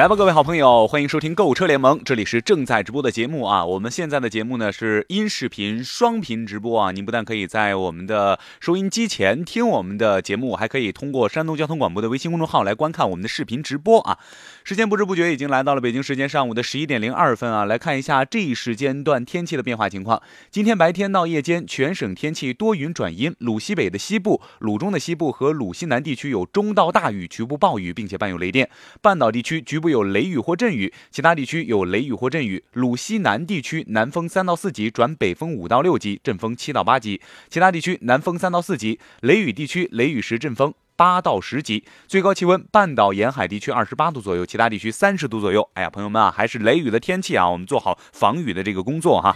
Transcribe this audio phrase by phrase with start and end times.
[0.00, 3.62] 来吧，各位好朋友，欢迎收听购物车联盟，这里是正在直播的节目啊。
[3.62, 6.90] 我们现在的节目呢是音视频双频直播啊。
[6.90, 14.16] 您不但可以在我们的收音机前听我们的节目，还可以通过山东交通广播的微信公众号来观看我们的视频直播啊。
[14.62, 17.64] 时间不知不觉已经来到了北京时间上午的十一点零二分啊。
[17.64, 20.22] 来看一下这一时间段天气的变化情况。
[20.50, 28.68] 今天白天到夜间，全省天气多云转阴，鲁西北的西部、鲁中的西部和鲁西南地区有中到大雨，局部暴雨，并且伴有雷电。
[29.00, 32.62] 半岛地区局部有雷雨或阵雨，其他地区有雷雨或阵雨。
[32.74, 39.00] 鲁西南地区南风三到四级转北风五到六级，阵风七到八级；其他地区南风三到四级。
[39.22, 41.82] 雷雨地区雷雨时阵风八到十级。
[42.06, 45.66] 最高气温，半岛沿海地区二十八度左右，其他地区三十度左右。
[45.72, 49.34] 哎呀，朋友们啊，还是雷雨的天气啊，我们做好防雨的这个工作哈。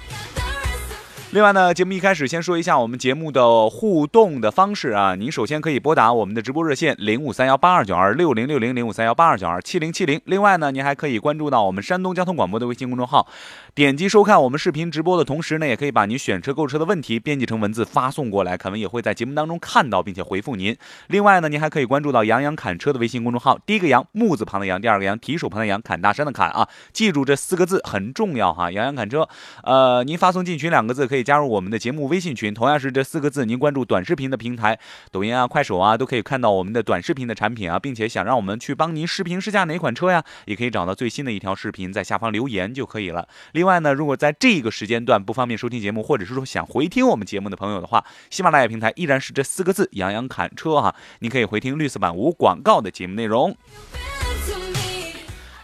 [1.35, 5.17] 另外呢，节目一开始先说一下我们节目的互动的方式啊。
[5.17, 10.21] 您首先可以拨打我们的直播热线零五三幺八二九二六零六零零五三幺八二九二七零七零。
[10.27, 13.27] 另外呢，您还可以关注到我们山东交通广播的微信公众号，
[13.75, 20.77] 点击收看我们视频直播的同时呢，也可以把您选车购车的问题编辑成文字发送过来，凯文也会在节目当中看到并且回复您。
[21.09, 28.71] 另外呢，您还可以关注到杨洋侃车的微信公众号，第一个杨木字旁的杨，第二个杨提手旁的杨，侃大山的侃啊，记住这四个字很重要哈。
[28.71, 29.29] 杨洋侃车，
[29.65, 32.07] 呃，您发送进群两个字可以加入我们的节目。
[32.07, 34.79] 微信群同样是这四个字，您关注短视频的平台，
[35.11, 43.27] 抖音啊、快手啊，都可以看到我们的短视频的产品啊，并且想让我们去帮您视频试驾哪款车呀，也可以找到最新的一条视频，在下方留言就可以了。
[43.53, 53.57] 另外呢，如果在这个时间段不方便收听节目，或者是说想回听我们节目的朋友的话，喜马拉雅平台依然是这四个字“杨洋侃车”哈，您可以回听绿色版无广告的节目内容。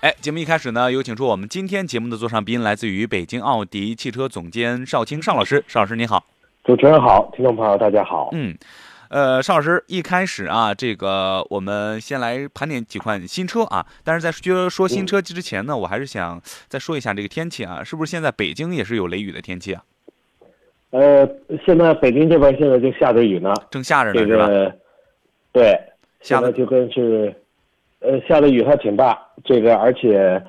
[0.01, 5.63] 哎，节目一开始呢，有请出我们今天节目的座上宾，来自于北京奥迪汽车总监邵青邵老师。
[5.69, 6.25] 邵老师你好，
[6.65, 8.31] 主持人好，听众朋友大家好。
[8.33, 8.57] 嗯，
[9.11, 13.85] 呃，邵老师一开始啊，这个我们先来盘点几款新车啊。
[14.03, 19.85] 但是在说说新车之前呢，我还是想再说一下这个天气啊，是不是现在北京也是有雷雨的天气啊？
[20.93, 21.29] 呃，
[21.67, 24.49] 现在北京这边现在就下着雨呢，正下着呢，是吧？
[25.53, 25.79] 对，
[26.23, 27.35] 下的就跟是。
[28.01, 30.43] 呃，下的雨还挺大，这个而且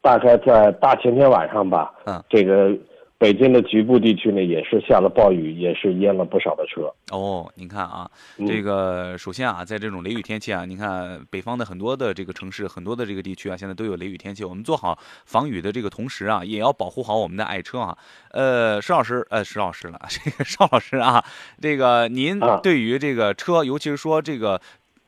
[0.00, 2.74] 大概在大前天晚上吧，嗯，这个
[3.18, 6.92] 北京的局部地区呢也是下了暴雨，也是淹了不少的车。
[7.10, 8.10] 哦，您看啊，
[8.46, 14.42] 这个首先啊，在这种雷雨天气啊，您看北方的很多的这个城市，很多的这个地区啊，现在都有雷雨天气。
[14.42, 17.96] 我们做好防雨的这个同时啊，也要保护好我们的爱车啊。
[18.30, 21.22] 呃，石老师，呃，石老师了， 这个邵老师啊，
[21.60, 24.58] 这个您对于这个车，尤其是说这个。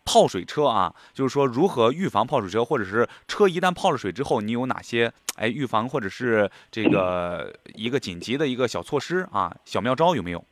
[0.07, 10.43] 泡水车啊，就是说如何预防泡水车，或者是车一旦泡了水之后，你有哪些哎预防或者是这个一个紧急的一个小措施啊，小妙招有没有？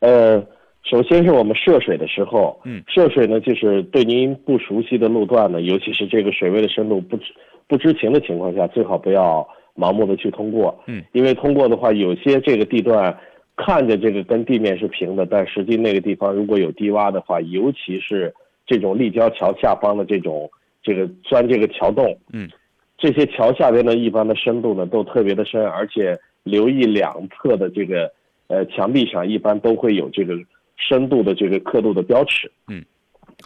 [0.00, 0.44] 呃，
[0.82, 7.32] 首先是我们涉水的时候，嗯，涉水呢，就是对您不熟悉的路段呢，尤其是这个水位的深度不知
[7.68, 13.16] 不知情的情况下，最好不要盲目的去通过，嗯，因为通过的话，有些这个地段。
[13.56, 18.34] 看着这个跟地面是平的，但实际那个地方如果有低洼的话，尤其是
[18.66, 20.50] 这种立交桥下方的这种
[20.82, 22.50] 这个钻这个桥洞，嗯，
[22.98, 28.12] 这些桥下边的一般的深度呢都特别的深，而且留意两侧的这个
[28.48, 30.34] 呃墙壁上一般都会有这个
[30.76, 32.84] 深度的这个刻度的标尺，嗯，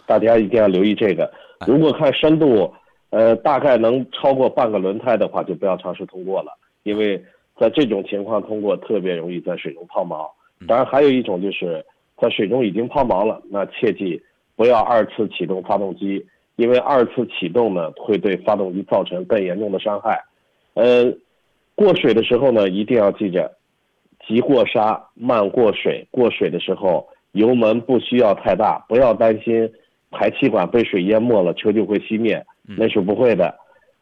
[0.05, 1.31] 大家一定要留意这个。
[1.65, 2.73] 如果看深度，
[3.11, 6.51] 呃，大概能超过半个轮胎的话，就不要尝试通过了，
[6.83, 7.23] 因为。
[7.59, 10.29] 在这种情况通过特别容易在水中抛锚，
[10.67, 11.85] 当然还有一种就是
[12.19, 14.21] 在水中已经抛锚了，那切记
[14.55, 16.25] 不要二次启动发动机，
[16.55, 20.23] 因为二次启动呢会对发动机造成更严重的伤害。
[20.73, 21.13] 呃，
[21.75, 23.51] 过水的时候呢一定要记着，
[24.27, 26.07] 急过沙，慢过水。
[26.11, 29.71] 过水的时候油门不需要太大，不要担心
[30.09, 33.53] 排气管被水淹没了车就会熄灭，那是不会的。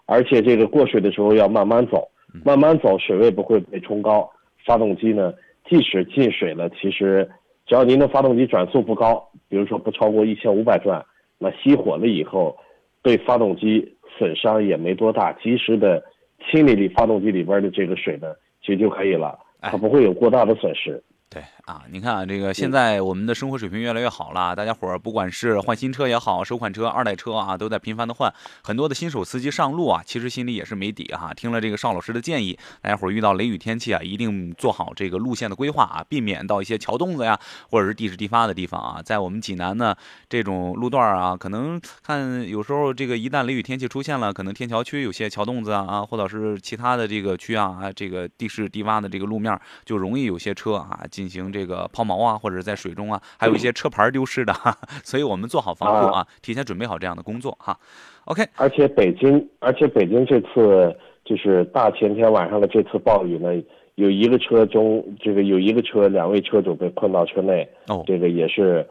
[0.05, 2.07] 而且这个过水的时候要慢慢走。
[2.43, 4.29] 慢慢走，水位不会被冲高。
[4.65, 5.33] 发动机呢，
[5.67, 7.29] 即使进水了，其实
[7.65, 11.03] 只要您的发动机转速不高，比如说不超过一千五百转，
[11.37, 12.55] 那熄火了以后，
[13.01, 15.33] 对发动机损伤也没多大。
[15.33, 16.03] 及时的
[16.45, 18.27] 清理你发动机里边的这个水呢，
[18.61, 21.01] 其实就可以了，它不会有过大的损失。
[21.31, 28.33] 对啊，你看啊，这个现在我们的生活水平越来越好了，大家伙儿不管是换新车也好，首款车、二代车啊，都在频繁的换。
[28.63, 31.31] 很多的新手司机上路啊，其实心里也是没底哈。
[31.31, 37.39] 听了这个邵老师的建议，大家伙儿遇到雷雨天气啊，一定做好这个路线的规划啊，避免到一些桥洞子呀，
[37.69, 38.99] 或者是地势低发的地方啊。
[38.99, 39.95] 在我们济南呢，
[40.27, 49.55] 这种路段啊，可能看有时候这个一旦雷雨天气出现了，可能天桥区有些桥洞子啊，或者是其他的这个区啊，啊，这个地势低洼的这个路面，
[49.85, 51.89] 就容易有些车啊进行这个。
[51.91, 54.53] 抛锚啊，或者在水中啊，还有一些车牌丢失的，
[55.03, 57.77] 所以我们做好防护啊，提前准备好这样的工作哈。
[58.25, 60.95] OK，而且北京，而且北京这次
[61.25, 63.49] 就是大前天晚上的这次暴雨呢，
[63.95, 68.87] 有一个车中这个有一个车两位车主被困到车内，哦，这个也是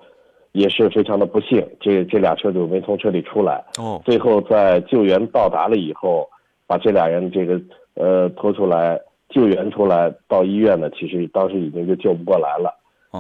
[0.52, 6.28] 也是非常的不幸，这这俩车主没从车里出来，哦，最后在救援到达了以后，
[6.66, 7.60] 把这俩人这个
[7.94, 12.74] 呃拖出来救援出来到医院呢，其实当时已经就救不过来了。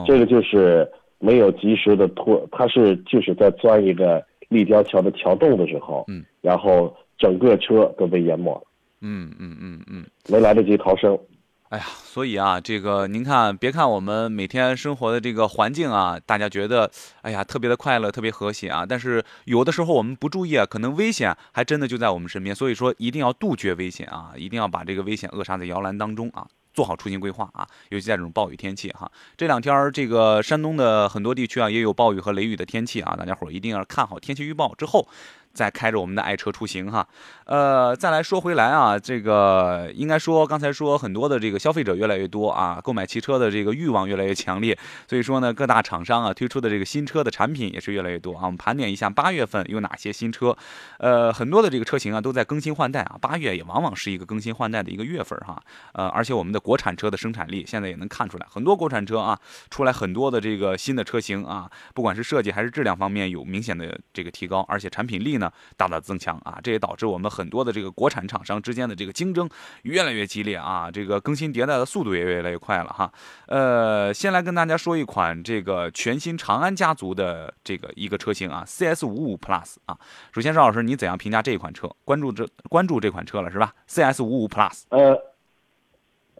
[0.06, 0.88] 这个就是
[1.18, 8.62] 没有及时的拖，他是就是在钻一个立交桥的桥洞的时候，嗯，然后整个车都被淹没了，
[9.00, 11.18] 嗯嗯嗯嗯，没来得及逃生。
[11.68, 22.56] 哎呀，所以啊，这个您看，别看我们每天生活的这个环境啊，大家觉得哎呀特别的快乐，特别和谐啊，但是有的时候我们不注意啊，可能危险还真的就在我们身边。
[22.56, 26.46] 所以说，一定要杜绝危险啊，一定要把这个危险扼杀在摇篮当中啊。
[26.74, 29.10] 做好出行规划啊，尤其在这种暴雨天气哈。
[29.36, 35.08] 这两天儿这个山东的很多地区啊，也有暴雨和雷雨的天气啊，大家伙儿一定要看好天气预报之后。
[35.52, 37.06] 在开着我们的爱车出行哈，
[37.46, 44.78] 呃，再来说回来啊，这个应该说刚才说很多的这个消费者越来越多啊，购买汽车的这个欲望越来越强烈，
[45.08, 48.44] 所以说呢，各大厂商啊推出的这个新车的产品也是越来越多啊。
[48.44, 50.56] 我们盘点一下八月份有哪些新车，
[50.98, 55.60] 呃，很多的这个车型啊都在更新换代啊，八月也往往是一个更新换代的一个月份哈，
[55.94, 59.36] 呃，而且我们的国产车的生产力现在也能看出来，很多国产车啊
[59.70, 65.50] 出来很多的这个新的车型啊，不管是设计还是质量方面有明显的这个提高，而且产品力呢。
[65.76, 66.58] 大大增强啊！
[66.62, 69.48] 这也导致我们很多的这个国产厂商之间的这个竞争
[69.82, 70.90] 越来越激烈啊！
[70.90, 73.12] 这个更新迭代的速度也越来越快了哈。
[73.46, 79.96] 呃，先来跟大家说一款这个全新长安家族的这个一个车型啊，CS 五五 Plus 啊。
[80.32, 81.88] 首先，邵老师，你怎样评价这一款车？
[82.04, 84.82] 关注这关注这款车了是吧？CS 五五 Plus。
[84.90, 85.16] 呃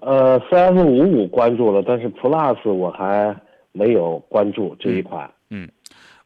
[0.00, 3.36] 呃，CS 五五关注了，但是 Plus 我还
[3.72, 5.30] 没有关注这一款。
[5.50, 5.68] 嗯。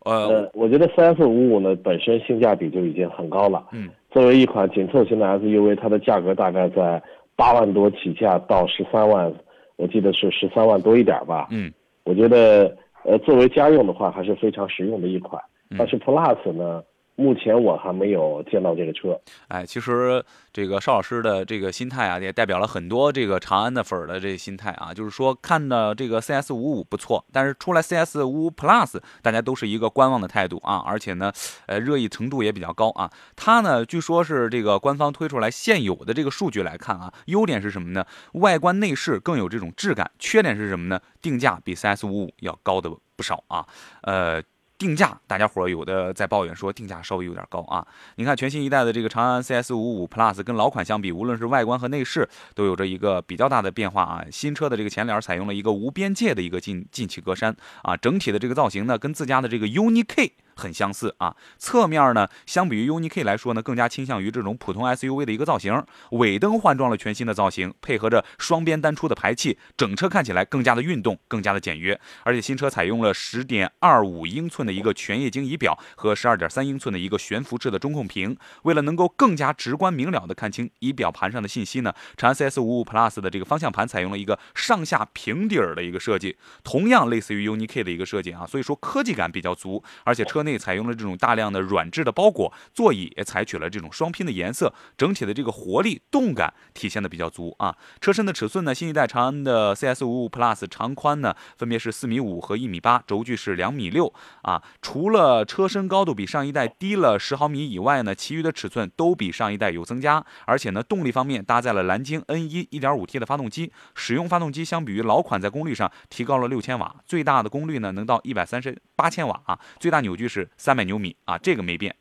[0.05, 3.67] 呃，我觉得三四五五呢本身性价比就已经很高了。
[3.73, 7.03] 嗯，作为一款紧凑型的 SUV，它的价格大概在
[7.37, 9.33] 八万多起价到十三万，
[9.77, 11.49] 我记得是十三万多一点吧。
[11.51, 11.73] 嗯，
[12.05, 15.43] 我觉得呃作为家用的话还是非常实用的一款。
[15.79, 16.83] 但是 Plus 呢？
[17.23, 19.17] 目前我还没有见到这个车，
[19.47, 20.23] 哎，其实
[20.53, 31.33] 这个邵老师的这个心态啊，也代表了很多这个长安的粉儿的这个心态啊，就是说看的这个 CS 五五不错，但是出来 CS 五五 Plus，大家都是一个观望的态度啊，而且呢，
[31.67, 33.09] 呃，热议程度也比较高啊。
[33.37, 38.05] 它呢，据说是这个官方推出来现有的这个数据来看啊，优点是什么呢？
[38.33, 41.01] 外观内饰更有这种质感，缺点是什么呢？
[41.21, 43.65] 定价比 CS 五五要高的不少啊，
[44.03, 44.43] 呃。
[44.83, 47.87] 定价，大家伙有的在抱怨说定价稍微有点高啊。
[48.17, 54.25] 你看全新一代的这个长安 CS 五五 Plus 跟老款相比，无论是外观和内饰都有着一个比较大的变化啊。
[54.33, 60.33] 新车的这个前脸采用了一个无边界的一个进进气格栅啊，整体的这个造型呢跟自家的这个 UNI K。
[60.55, 65.83] 很相似啊，侧面呢，相比于 UNI K 来说呢，更加倾向于这种普通 SUV 的一个造型。
[66.11, 71.99] 尾灯换装了全新的造型，配合着双边单出的排气，整车看起来更加的运动，更加的简约。
[72.23, 78.37] 而且新车采用了十点二五英寸的一个全液晶仪表和十二点三英寸的一个悬浮式的中控屏。
[78.65, 90.42] 为了能够更加直观明了的看清仪表盘上的信息呢，长安 CS 五五 Plus 的这个方向盘采用了一个上下平底儿的一个设计，同样类似于 UNI K 的一个设计啊，所以说科技感比较足，而且车。
[90.43, 97.77] 内采用了这种大量的软质的包裹，座椅也采取了这种双拼的颜色，整体的这个活力动感体现的比较足啊。
[98.01, 104.63] 车身的尺寸呢，新一代长安的 CS 五五 Plus 长宽呢分别是四米五和一米八，轴距是两米六啊。
[104.81, 110.25] 除了车身高度比上一代低了十毫米以外呢，其余的尺寸都比上一代有增加。
[110.47, 120.23] 而且呢，动力方面搭载了蓝鲸 N 一一点五 T 的发动机，使用发动机相比于老款在功率上提高了六千瓦，最大的功率呢能到一百三十八千瓦啊，最大扭矩。
[120.33, 121.95] 是三百牛米啊，这个没变，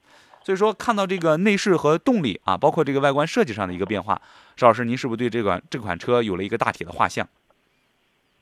[0.44, 4.22] 所以说看到这个内饰和动力啊，包括这个外观设计上的一个变化，
[4.56, 7.28] 邵老师，您是不是对这款这款车有了一个大体的画像？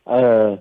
[0.04, 0.58] 呃，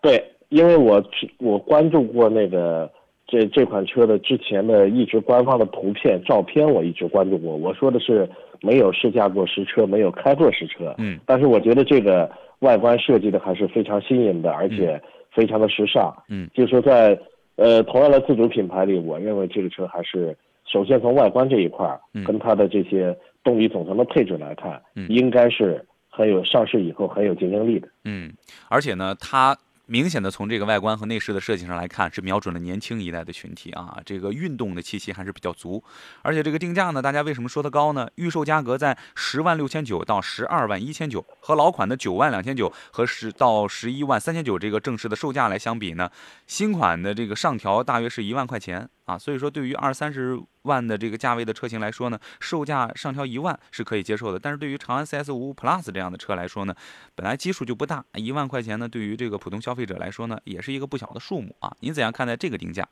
[0.00, 1.02] 对，因为我
[1.38, 2.90] 我关注过那个
[3.26, 7.56] 这这款车的之前的一直官方的图片、照片，我一直关注过。
[7.56, 8.28] 我说的是
[8.60, 10.94] 没有试驾过实车，没有开过实车。
[10.98, 12.30] 嗯，但是我觉得这个
[12.60, 15.00] 外观设计的还是非常新颖的，而且
[15.32, 16.14] 非常的时尚。
[16.28, 17.18] 嗯，就是说在
[17.56, 27.88] 呃同样的自主品牌里，我认为这个车还是首先从外观这一块儿，跟它的这些动力总成的配置来看，应该是很有上市以后很有竞争力的。
[28.04, 28.32] 嗯，
[28.68, 29.56] 而且呢，它。
[29.88, 35.82] 明显的从这个外观和内饰的设计上来看，是瞄准了年轻一代的群体啊，这个运动的气息还是比较足。
[36.22, 38.08] 而且这个定价呢，大家为什么说它高呢？
[38.16, 46.10] 预售价格在十万六千九到十二万一千九，和老款的九万两千九和十到十一万三千九这个正式的售价来相比呢，
[46.48, 48.88] 新款的这个上调大约是一万块钱。
[49.06, 54.38] 啊，所以说对于二三十万的这个价位的车型来说呢，售价上调一万是可以接受的。
[54.38, 56.74] 但是对于长安 CS 五五 Plus 这样的车来说呢，
[57.14, 61.74] 本来基数就不大，一万块钱呢，对于这个普通消费者来说呢，也是一个不小的数目啊。
[61.80, 62.86] 您怎样看待这个定价？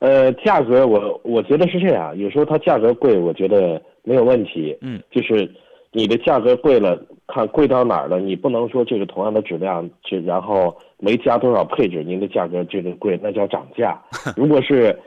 [0.00, 4.76] 呃，价格我我觉得是这样，有时候它价格贵，我觉得没有问题。
[4.82, 5.50] 嗯，就是
[5.96, 10.76] 你的价格贵了，看贵到哪儿了，你不能说这个同样的质量，这然后。
[10.98, 14.02] 没加多少配置，您的价格这个贵，那叫涨价。
[14.34, 14.98] 如果是，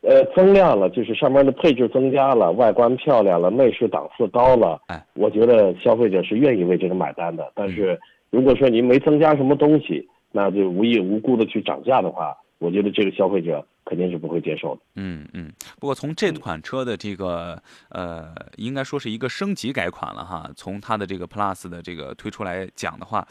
[0.00, 7.52] 呃，增量了，就是上面的配置增加了，外观漂亮了，内饰档次高了，哎，我觉得消费者是愿意为这个买单的。
[7.54, 7.96] 但是
[8.30, 14.82] 如果说您没增加什么东西，那就无缘无故的去涨价的话，我觉得这个消费者肯定是不会接受的。
[14.94, 15.52] 嗯嗯。
[15.80, 20.48] 不过从这款车的这个呃，应该说是一个升级改款了哈。
[20.54, 23.26] 从它的这个 Plus 的这个推出来讲的话。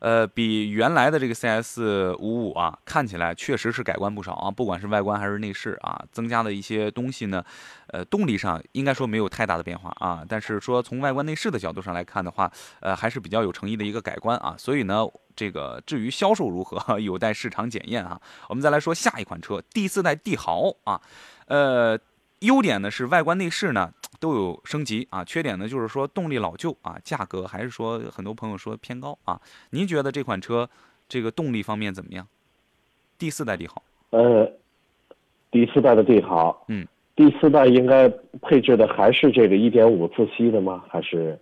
[0.00, 1.78] 呃，比原来的这个 CS
[2.18, 7.44] 五五啊，看起来确实是改观不少啊，不管是外观还是内饰啊，增加的一些东西呢，
[7.88, 12.50] 呃，动力上应该说没有太大的变化啊，但是说从外观内饰的角度上来看的话，
[12.80, 15.06] 呃，还是比较有诚意的一个改观啊，所以呢，
[15.40, 18.20] 这个至于销售如何， 有待市场检验啊。
[18.50, 21.00] 我们再来说下一款车，第四代帝豪啊，
[21.46, 21.98] 呃。
[22.40, 29.38] 优点呢是外观内饰呢都有升级啊，缺点呢就是说动力老旧啊，价格还是说很多朋友说偏高啊。
[29.68, 30.66] 您觉得这款车
[31.06, 32.26] 这个动力方面怎么样？
[33.18, 33.82] 第四代帝豪？
[34.08, 34.50] 呃，
[35.50, 38.08] 第四代的帝豪，嗯，第四代应该
[38.40, 40.82] 配置的还是这个一点五自吸的吗？
[40.88, 41.38] 还是？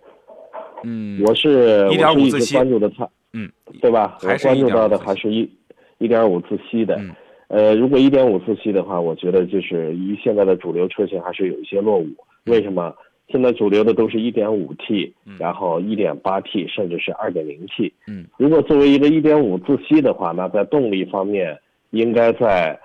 [0.83, 3.49] 嗯，我是一点五自吸关注的它，嗯，
[3.81, 4.17] 对吧？
[4.21, 5.49] 我关注到的还是一
[5.97, 6.95] 一点五自吸的。
[6.99, 7.11] 嗯。
[7.47, 12.07] 呃，如果一点五自吸的话，我觉得就是与现在的主流车型还是有一些落伍。
[12.45, 12.95] 为什么？
[13.31, 17.93] 现在主流的都是一点五 T，然后一点八 T，甚至是二点零 T。
[18.07, 21.55] 嗯，如果作为一个一点五自吸的话，那在动力方面，
[21.91, 22.79] 应该在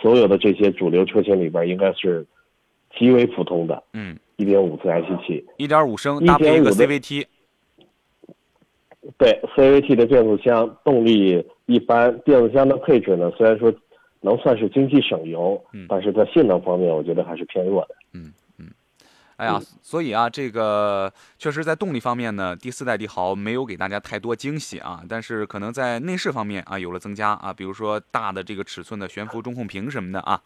[0.00, 2.24] 所有的这些主流车型里边，应该是
[2.98, 3.82] 极为普通的。
[3.92, 7.26] 嗯，一点五自然吸气，一点五升搭配一个 CVT。
[9.18, 13.72] 对，CVT 的变速箱动力一般，变速箱的配置呢，虽然说。
[14.22, 17.94] 能算是经济省油，嗯但是在性能方面，我觉得还是偏弱的。
[18.12, 18.70] 嗯嗯，
[19.36, 25.02] 哎呀，所以啊，这个确实在动力方面呢，第四代帝豪没有给大家太多惊喜啊。
[25.08, 30.42] 但是可能在内饰方面啊，有了增加啊，比如说大的这个尺寸的悬浮中控屏什么的啊。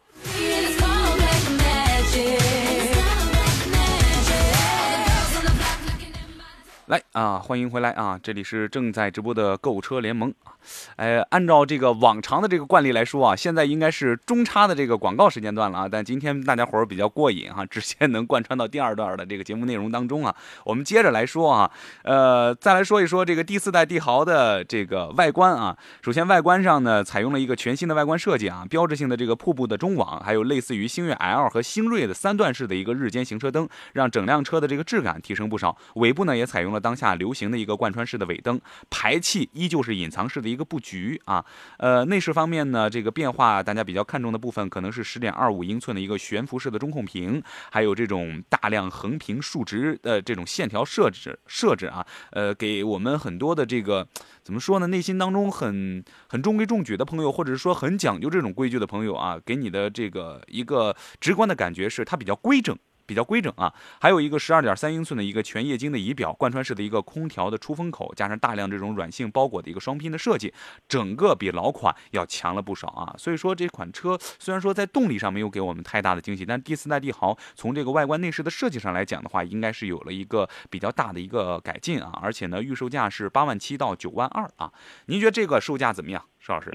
[6.86, 8.20] 来啊，欢迎回来啊！
[8.22, 10.52] 这里是正在直播的购车联盟啊。
[10.96, 15.88] 哎，按照这个往常的这个惯例来说啊，现在应该是中插的这个广告时间段了啊。
[15.90, 20.36] 但今天大家伙儿比较过瘾哈，直接能贯穿到第二段的这个节目内容当中啊。
[20.62, 21.70] 我们接着来说啊，
[22.02, 25.74] 呃，再来说一说这个第四代帝豪的这个外观啊。
[26.02, 35.74] 首先，外观上呢，采用了一个全新的外观设计啊，标志性的这个瀑布的中网，还有类似于星越 L 和星锐的三段式的一个日间行车灯，让整辆车的这个质感提升不少。
[35.94, 36.74] 尾部呢，也采用了。
[36.84, 38.60] 当下流行的一个贯穿式的尾灯，
[38.90, 41.42] 排气依旧是隐藏式的一个布局啊。
[41.78, 52.06] 呃，内饰方面呢，这个变化大家比较看重的部分，可能是十点二五英寸的一个悬浮式的中控屏，还有这种大量横平竖直的这种线条设置设置啊。
[52.32, 54.06] 呃，给我们很多的这个
[54.42, 54.86] 怎么说呢？
[54.88, 62.76] 内心当中很很中规中矩的朋友，或者是说很讲究这种规矩的朋友啊，给你的这个一个直观的感觉是它比较规整。
[63.06, 70.52] 比较规整啊，还有一个十二点三英寸的一个全液晶的仪表，贯穿式的一个空调的出风口，加上大量这种软性包裹的一个双拼的设计，
[70.88, 73.14] 整个比老款要强了不少啊。
[73.18, 82.18] 所以说这款车虽然说在动力上没有给我们太大的惊喜，但第四代帝豪从这个外观内饰的设计上来讲的话，应该是有了一个比较大的一个改进啊。
[82.22, 84.72] 而且呢，预售价是八万七到九万二啊。
[85.06, 86.72] 您觉得这个售价怎么样，石老师？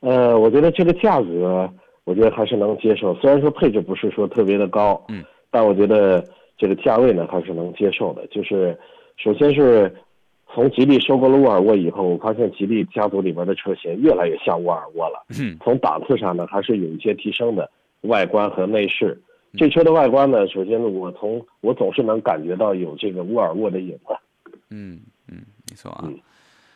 [0.00, 1.72] 呃，我觉得这个价格。
[2.04, 6.24] 我觉得还是能接受，虽然说配置不是说特别的高，嗯，但我觉得
[6.58, 8.26] 这个价位呢还是能接受的。
[8.26, 8.78] 就是
[9.16, 9.94] 首先是
[10.52, 15.24] 从吉利收购了沃尔沃以后，我发现吉利家族里面的车型越来越像沃尔沃了。
[15.38, 17.70] 嗯从档次上呢，还是有一些提升的，
[18.02, 19.20] 外观和内饰。
[19.56, 24.16] 这车的外观呢，首先呢，我从我总是能感觉到有这个沃尔沃的影子。
[24.70, 26.04] 嗯嗯，没错啊。
[26.06, 26.18] 嗯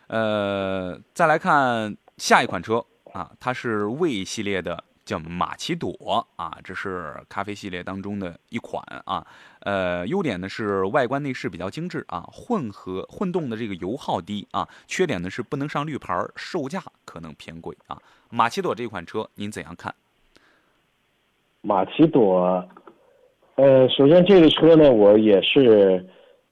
[0.08, 9.26] 呃，再来看下一款车啊，它是魏系列的，叫马奇朵啊，这是咖啡系列当中的一款啊。
[9.60, 17.96] 呃，优点呢是外观内饰比较精致啊，混合混动的这个油耗低啊，缺点呢是不能上绿牌，售价可能偏贵啊。
[18.28, 19.94] 马奇朵这款车您怎样看？
[21.62, 22.68] 马奇朵，
[23.54, 26.04] 呃，首先这个车呢，我也是，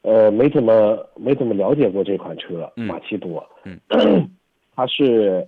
[0.03, 3.79] 呃，没怎么没怎么了解过这款车，嗯马奇朵，嗯，
[4.75, 5.47] 它是，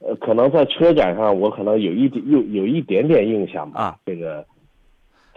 [0.00, 4.44] 呃，可能在车展上我可能有一点有有一点点印象吧，啊这个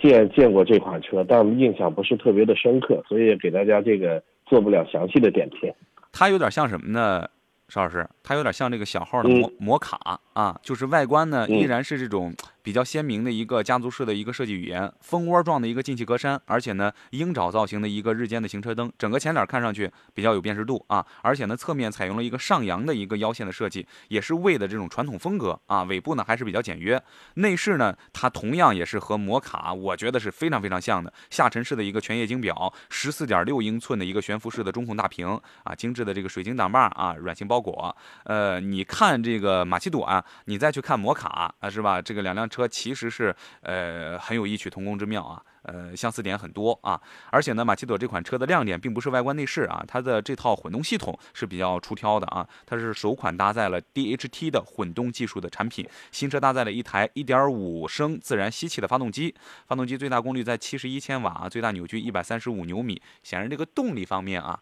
[0.02, 5.72] 见见过这款车，但印象不是特别的深刻，所以给大家这个做不了详细的点评。
[6.12, 7.28] 它有点像什么呢？
[7.70, 12.32] 邵老师，它有点像这个小号的嗯摩摩卡啊，就是外观呢嗯依然是这种
[12.64, 27.02] 比较鲜明的一个家族式的一个设计语言，蜂窝状的一个进气格栅，而且呢鹰爪造型的一个日间的行车灯，整个前脸看上去比较有辨识度啊，而且呢侧面采用了一个上扬的一个腰线的设计，也是魏的这种传统风格啊，尾部呢还是比较简约，
[27.36, 35.28] 内饰呢它同样也是和摩卡我觉得是非常非常像的，下沉式的一个全液晶表，十四点六英寸的一个悬浮式的中控大屏
[35.64, 37.94] 啊，精致的这个水晶挡把啊，软性包裹。
[38.24, 42.02] 呃，你看这个马奇朵啊，你再去看摩卡啊，是吧？
[42.02, 45.42] 这个两辆车其实是呃很有异曲同工之妙啊。
[45.64, 59.34] 呃，相似点很多啊，而且呢，马奇朵这款车的亮点并不是外观内饰啊，它的这套混动系统是比较出挑的啊，它是首款搭载了 DHT 的混动技术的产品，新车搭载了一台1.5升自然吸气的发动机，
[59.66, 64.60] 发动机最大功率在71千瓦，最大扭矩135牛米，显然这个动力方面啊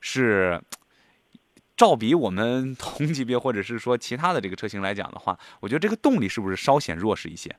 [0.00, 0.58] 是。
[1.78, 7.50] 照比我们同级别或者是说其他的这个车型来讲的话，我觉得这个动力是不是稍显弱势一些？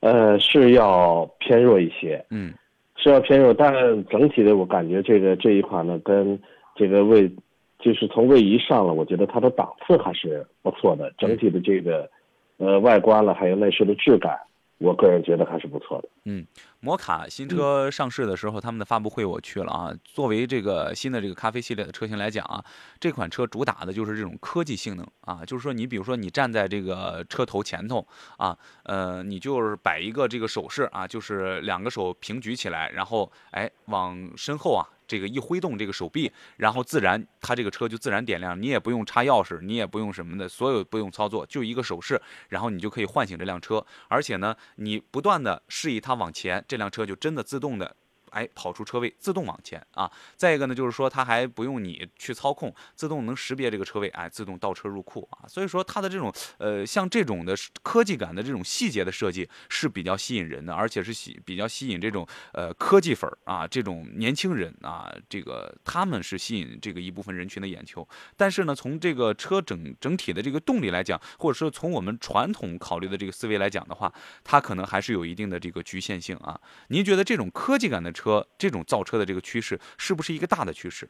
[0.00, 2.52] 呃，是要偏弱一些，嗯。
[3.00, 3.72] 是要偏弱，但
[4.06, 6.36] 整体的我感觉这个这一款呢，跟
[6.74, 7.30] 这个位，
[7.78, 12.10] 就是从位移上了，我觉得它的档次还是不错的，整体的这个，
[12.56, 14.36] 呃，外观了，还有内饰的质感，
[14.78, 16.08] 我个人觉得还是不错的。
[16.24, 16.46] 嗯，
[16.80, 19.92] 摩卡新车上市的时候，他们的发布会我去了啊。
[20.04, 22.64] 作为这个新的这个咖啡系列的车型来讲啊，
[23.00, 34.86] 这款车主打的就是这种科技性能啊，就是说你比如说你站在这个车头前头啊，呃，你就是摆一个这个手势啊，就是两个手平举起来，然后哎往身后啊。
[35.08, 43.84] 这个一挥动这个手臂，然后自然它这个车就自然点亮，你也不用插钥匙，你也不用什么的，所有不用操作，就一个手势，然后你就可以唤醒这辆车。
[44.06, 47.96] 而且呢，你不断的示意它往前，这辆车就真的自动的。
[48.38, 50.08] 哎，跑出车位，自动往前啊！
[50.36, 55.42] 再一个呢，就是说它还不用你去操控，自动能识别这个车位，哎，自动倒车入库啊！
[55.48, 68.06] 所以说它的这种呃，像这种的科技感的这种细节的设计是比较吸引人的，而且是吸比较吸引这种呃科技粉啊，这种年轻人啊，这个他们是吸引这个一部分人群的眼球。
[68.36, 74.12] 但是呢，从这个车整整体的这个动力来讲，或者说从我们传统考虑的这个思维来讲的话，
[74.44, 76.60] 它可能还是有一定的这个局限性啊。
[76.90, 81.08] 您觉得这种科技感的车，这种造车的这个趋势，是不是一个大的趋势？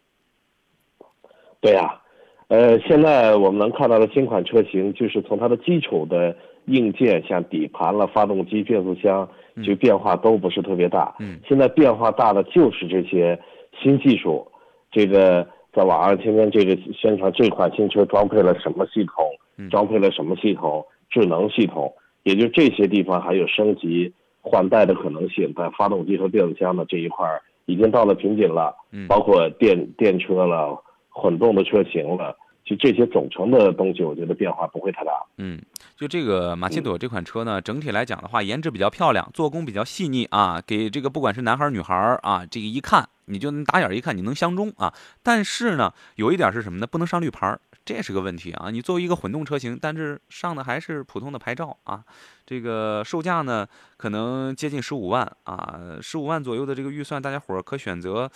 [1.61, 2.01] 对呀、
[2.49, 9.29] 呃，现在我们能看到的新款车型，就是从它的基础的硬件，像底盘了、发动机、变速箱，
[9.65, 11.17] 就变化都不是特别大。
[11.19, 13.41] 嗯现在变化大的就是这些
[13.81, 14.47] 新技术。
[14.93, 19.25] 这个在网上天天这个宣传这款新车装配了什么系统，
[19.57, 24.13] 嗯装配了什么系统，智能系统，也就这些地方还有升级
[24.51, 28.75] 换代的可能性，在发动机和变速箱的这一块儿已经到了瓶颈了。
[28.93, 32.35] 嗯包括电电车了、混动的车型了，
[32.65, 35.13] 就这些总成的东西，我觉得变化不会太大。
[35.37, 35.61] 嗯，
[35.97, 44.95] 就这个马奇朵这款车呢，整体来讲的话，颜值比较漂亮，做工比较细腻啊，给这个不管是男孩儿女孩儿啊，这个一看你就能打眼儿一看你能相中啊。
[45.23, 46.87] 但是呢，有一点是什么呢？
[46.87, 48.69] 不能上绿牌儿，这是个问题啊。
[48.71, 52.05] 你作为一个混动车型，但是上的还是普通的牌照啊。
[52.45, 58.31] 这个售价呢，可能接近十五万啊，十五万左右的这个预算，大家伙儿可选择。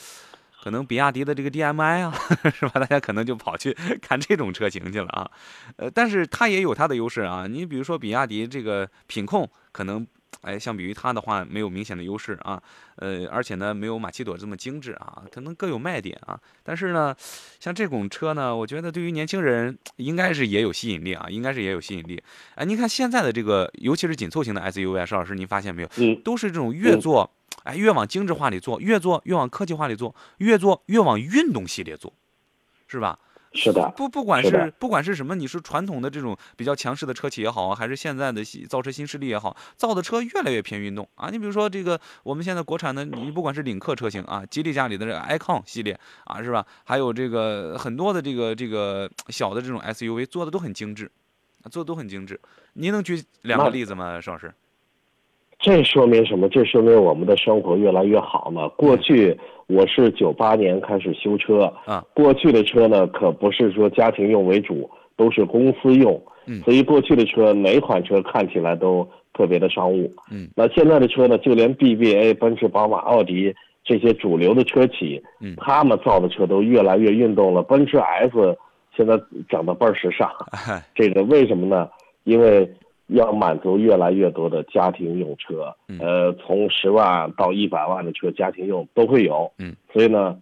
[0.62, 2.14] 可能比亚迪的这个 DMI 啊，
[2.54, 2.80] 是吧？
[2.80, 5.30] 大家可能就跑去 看这种车型去了啊。
[5.76, 7.46] 呃，但是它也有它的优势啊。
[7.46, 10.06] 你比如说比亚迪这个品控，可能
[10.40, 12.60] 哎，相比于它的话没有明显的优势啊。
[12.96, 16.40] 呃，而且呢，没有马奇朵这么精致啊，可能各有卖点啊。
[16.62, 17.14] 但是呢，
[17.60, 22.22] 像这种车呢，我觉得对于年轻人应该是也有吸引力啊，应该是也有吸引力。
[22.56, 25.88] 哎，您看现在的这个，尤其是紧凑型的 SUV 啊，邵老师您发现没有？
[25.98, 27.30] 嗯，都是这种越做
[27.64, 32.12] 哎，越往精致化里做，越做越往科技化里做，越做越往运动系列做，
[32.88, 33.18] 是吧？
[33.54, 41.28] 是的，不不管是是不管是什么，你是传统的这种比较强势的车企也好啊，还是现在的新造车新势力也好，造的车越来越偏运动啊。
[41.30, 46.66] 你比如说这个我们现在国产的，你不管是领克车型啊，吉利家里的这个 icon 系列啊，是吧？
[46.84, 51.10] 还有这个很多的这个这个小的这种 SUV 做的都很精致，
[51.62, 52.40] 啊做的都很精致。
[52.74, 54.52] 您能举两个例子吗，邵老师？
[55.62, 56.48] 这说明什么？
[56.48, 58.68] 这说明我们的生活越来越好了。
[58.70, 70.12] 过去我是九八年开始修车，啊，过去的车呢可不是说家庭用为主，都是公司用，嗯所以过去的车哪款车看起来都特别的商务。
[70.32, 77.62] 嗯，那现在的车呢，就连 BBA、奔驰、宝马、奥迪这些主流的车企，嗯他们造的车都越来越运动了。
[77.62, 78.58] 奔驰 S
[78.96, 79.16] 现在
[79.48, 80.28] 整的倍儿时尚，
[80.68, 81.88] 哎，这个为什么呢？
[82.24, 82.68] 因为
[83.12, 85.98] 要满足越来越多的家庭用车，嗯。
[86.00, 90.38] 呃，从十万到一百万的车家庭用都会有，嗯，所以呢，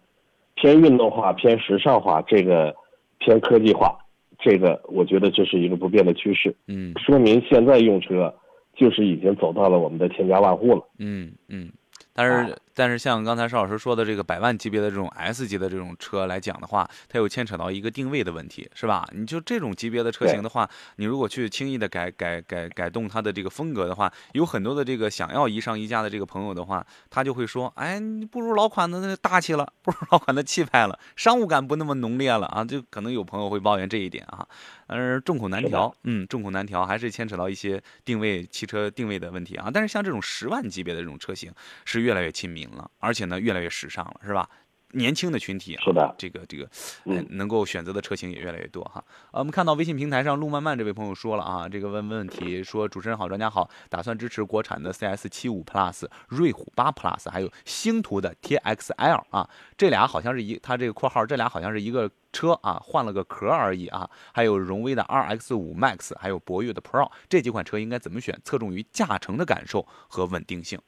[0.55, 2.75] 偏运动化、偏时尚化，这个
[3.19, 3.99] 偏科技化，
[4.39, 6.93] 这个我觉得这是一个不变的趋势，嗯。
[6.99, 8.35] 说明现在用车
[8.75, 10.83] 就是已经走到了我们的千家万户了。
[10.99, 11.71] 嗯嗯。
[12.13, 19.07] 但是，但是像刚才邵老师说的这个百万级别的这种 S 级的这种车来讲的话，它又牵扯到一个定位的问题，是吧？
[19.13, 20.67] 你就这种级别的车型的话，
[20.97, 34.49] 你如果去轻易的改改改改动它的这个风格的话，有很多的这个想要一上一下的这个朋友的话，他就会说，哎，你不如老款的那大气了，不如老款的气派了，商务感不那么浓烈了啊，就可能有朋友会抱怨这一点啊。
[34.87, 39.71] 但是众口难调，嗯，众口难调，还是牵扯到一些定位汽车定位的问题啊。
[39.73, 41.53] 但是像这种十万级别的这种车型
[41.85, 44.49] 是越来越亲民了，而且呢越来越时尚了，是吧？
[44.93, 46.69] 年轻的群体啊，是的这个这个，
[47.05, 48.95] 嗯哎，能够选择的车型也越来越多哈。
[49.31, 64.11] 呃，我们看到微信平台上陆漫漫这位朋友说了啊，这个问问题说主持人好，专家好，打算支持国产的 CS 七五 Plus、瑞虎八 Plus，还有星途的 TXL 啊，这俩好像是一，它这个括号这俩好像是一个车啊，换了个壳而已啊。
[64.35, 68.37] 还有荣威的 RX 五 Max，还有博越的 Pro，这几款车应该怎么选？
[68.45, 70.81] 侧重于驾乘的感受和稳定性。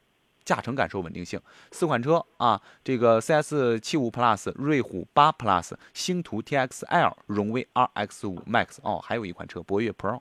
[0.43, 1.39] 驾乘感受、稳定性，
[1.71, 10.19] 四款车啊，这个 CS 七五 Plus、瑞虎八 Plus、星途 TXL、荣威 RX 五 Max，哦，还有一款车博越 Pro，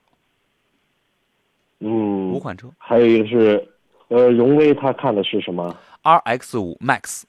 [1.80, 2.70] 嗯五，款车。
[2.78, 3.68] 还有一个是，
[4.08, 7.22] 呃，荣威他看的是什么？RX 五 Max，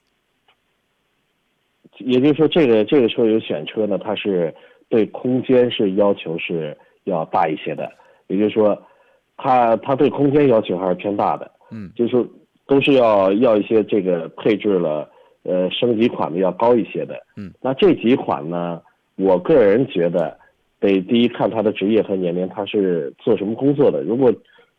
[1.97, 4.53] 也就是说，这个这个车有选车呢，它是
[4.89, 7.91] 对空间是要求是要大一些的，
[8.27, 8.79] 也就是说，
[9.37, 11.91] 它它对空间要求还是偏大的，嗯。
[11.95, 12.25] 就是说
[12.67, 15.09] 都是要要一些这个配置了，
[15.43, 18.81] 呃，升级款的要高一些的，嗯，那这几款呢，
[19.15, 20.37] 我个人觉得
[20.79, 24.33] 得第一看他的职业和年龄，他是做什么工作的，如果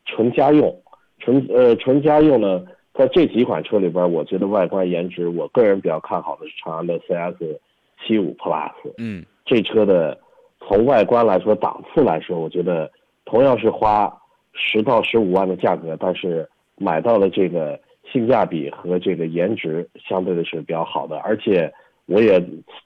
[0.05, 0.75] 纯家用，
[1.19, 2.63] 纯呃纯家用呢。
[2.97, 7.59] 在这几款车里边，我觉得外观颜值，我个人比较看好的是长安的 CS
[7.99, 8.71] 七五 Plus。
[8.97, 10.17] 嗯这车的
[10.61, 12.89] 从外观来说，档次来说，我觉得
[13.25, 14.09] 同样是花
[14.53, 17.79] 十到十五万的价格，但是买到了这个
[18.11, 21.73] 性价比和这个颜值相对的是比较好的，而且
[22.05, 22.39] 我也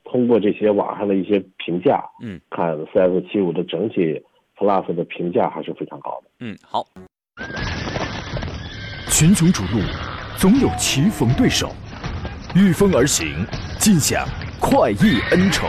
[0.03, 4.21] 通过这些网上的一些评价，嗯看 CS 七五的整体
[4.57, 6.29] Plus 的评价还是非常高的。
[6.39, 6.85] 嗯，好，
[9.09, 9.81] 群雄逐鹿，
[10.37, 11.69] 总有棋逢对手，
[12.55, 13.45] 御风而行，
[13.79, 14.25] 尽享
[14.59, 15.67] 快意恩仇。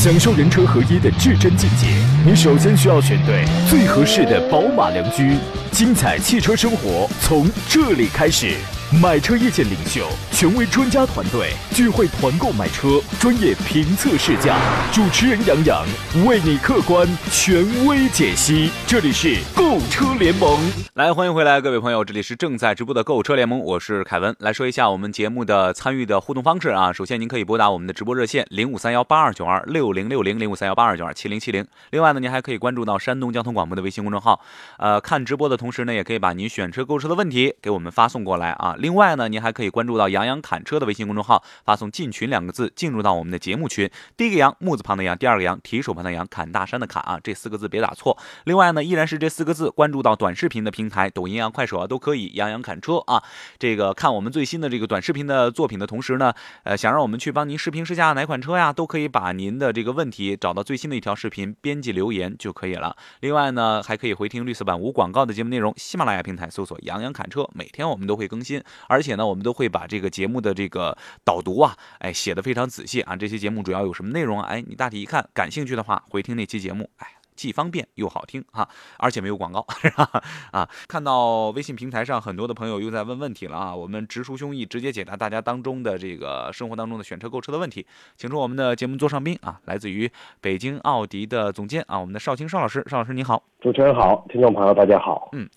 [0.00, 1.88] 享受人车合一的至臻境界，
[2.24, 5.36] 你首先需要选对最合适的宝马良驹。
[5.72, 8.54] 精彩汽车生活从这里开始。
[8.90, 14.56] 买车意见领袖，权威专家团队聚会团购买车，专业评测试驾，
[14.90, 15.86] 主持人杨洋
[16.26, 18.70] 为你客观权威解析。
[18.86, 20.58] 这里是购车联盟。
[20.94, 24.34] 来，欢迎回来，各位朋友，这里是正在直播的购车联盟，我是凯文。
[24.38, 26.90] 来说一下我们节目的参与的互动方式啊。
[26.90, 31.66] 首先，您可以拨打我们的直播热线零五三幺八二九二六零六零零五三幺八二九二七零七零。
[31.90, 34.40] 另外呢，您还可以关注到山东交通广播的微信公众号，
[34.78, 38.76] 呃，看直播的同时呢，也可以把您选车购车的问题给我们发送过来啊。
[38.78, 43.90] 另外呢，您还可以关注到杨洋侃车的微信公众号，发送“进群”两个字，进入到我们的节目群。
[44.16, 48.16] 第一个杨木字旁的杨，第二个杨提手旁的杨，侃大山的侃啊，这四个字别打错。
[48.44, 52.28] 另外呢，依然是这四个字，关注到短视频的平台，抖音啊、快手啊都可以。
[52.34, 53.22] 杨洋侃车啊，
[53.58, 56.32] 这个看我们最新的这个短视频的作品的同时呢，
[56.64, 62.96] 呃，想让我们去帮您视频试驾哪款车呀，都可以把您的这个问题找到最新的一条视频，编辑留言就可以了。
[63.20, 73.16] 另外呢，还可以回听绿色版无广告的节目内容，喜马拉雅平台搜索“杨洋侃车”，每天我们都会更新，而且呢，我们都会把这个节目的这个导读啊，哎，写的非常仔细啊。
[73.16, 74.48] 这期节目主要有什么内容啊？
[74.48, 77.08] 哎，你大体一看，感兴趣的话，回听那期节目，哎。
[77.38, 80.10] 既方便又好听哈，而且没有广告是吧？
[80.50, 95.48] 啊，看到微信平台上很多的朋友又在问问题了啊，我们直抒胸臆，直接解答大家当中的这个生活当中的选车购车的问题，请出我们的节目座上宾啊，来自于北京奥迪的总监啊，我们的邵青邵老师，邵老师您好，主持人好，听众朋友大家好，嗯。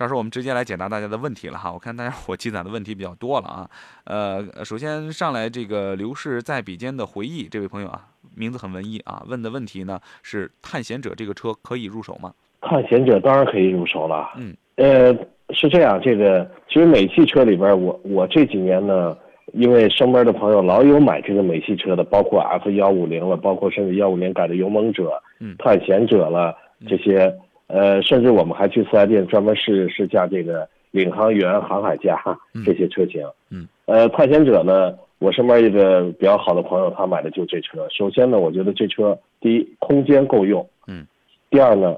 [0.00, 1.70] 邵老师，我们直接来解答大家的问题了哈。
[1.70, 3.68] 我看大家 伙积攒的问题比较多了啊。
[4.04, 12.32] 呃，首先上来这个刘氏在笔尖的回忆，这位朋友啊，名字很文艺啊，问的问题呢是探险者这个车可以入手吗？
[12.62, 14.30] 探险者当然可以入手了。
[14.36, 15.14] 嗯，呃，
[15.50, 19.14] 是这样，这个其实美系车里边，我我这几年呢，
[19.52, 26.56] 因为身边的朋友老有买这个美系车的，包括 F 幺五零了，包括甚至幺五零改的勇猛者、嗯，探险者了
[26.88, 27.30] 这些。
[27.72, 32.20] 呃，甚至我们还去四 S 店专门试试驾这个领航员、航海家
[32.64, 33.24] 这些车型。
[33.50, 37.86] 嗯，呃，探险者呢，我身边一个比较好的朋友，他买的就这车。
[37.90, 40.68] 首先呢，我觉得这车第一空间够用。
[40.88, 41.06] 嗯。
[41.48, 41.96] 第二呢，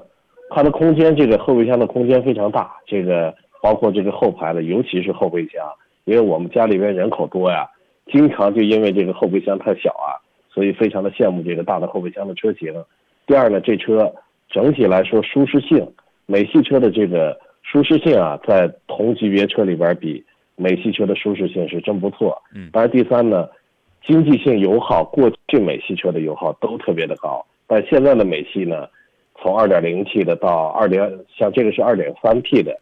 [0.49, 5.65] 它的空间这个后备箱的空间非常大，这个包括这个后排的，尤其是后备箱，
[6.05, 7.67] 因为我们家里边人口多呀，
[8.11, 12.73] 经常就因为这个后备箱太小啊，所以非常的羡慕这个大的后备箱的车型。
[13.25, 14.13] 第二呢，这车。
[14.53, 15.83] 整体来说，舒适性，
[16.27, 20.23] 美系车的这个舒适性啊，在同级别车里边比
[20.55, 22.39] 美系车的舒适性是真不错。
[22.53, 23.49] 嗯，当然第三呢，
[24.05, 28.87] 经济性、油耗，过去美系车的油耗都特别的高，但现在的美系呢，
[29.41, 32.79] 从 2.0T 的到2点，像这个是 2.3T 的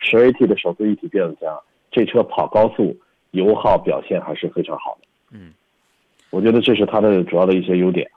[0.00, 2.96] ，10AT 的手自一体变速箱，这车跑高速，
[3.32, 5.08] 油耗表现还是非常好的。
[5.32, 5.52] 嗯，
[6.30, 8.10] 我觉得这是它的主要的一些优点。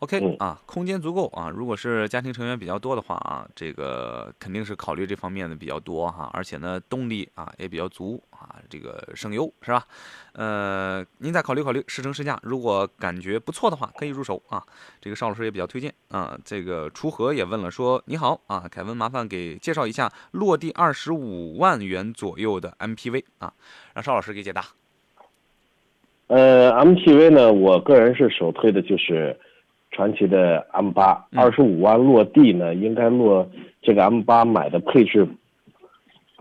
[0.00, 1.48] OK 啊，空间足够啊。
[1.48, 6.28] 如果是家庭成员比较多的话啊，这个肯定是考虑这方面的比较多哈。
[6.32, 9.86] 而且呢，动力啊也比较足啊，这个省油是吧？
[10.32, 14.62] 呃，您再考虑考虑试乘试驾，如果感觉不错的话，可以入手啊。
[15.00, 16.36] 这个邵老师也比较推荐啊。
[16.44, 23.52] 这个楚河也问了说：“你好啊，凯文，麻烦给介绍一下落地二十五万元左右的 MPV 啊，
[23.94, 24.64] 让邵老师给解答。”
[26.26, 29.38] 呃，MPV 呢，我个人是首推的就是。
[29.94, 33.48] 传奇的 M 八二十五万落地呢，应该落
[33.80, 35.24] 这个 M 八买的配置，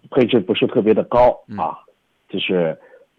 [0.09, 1.77] 配置不是特别的高啊，
[2.27, 2.75] 就是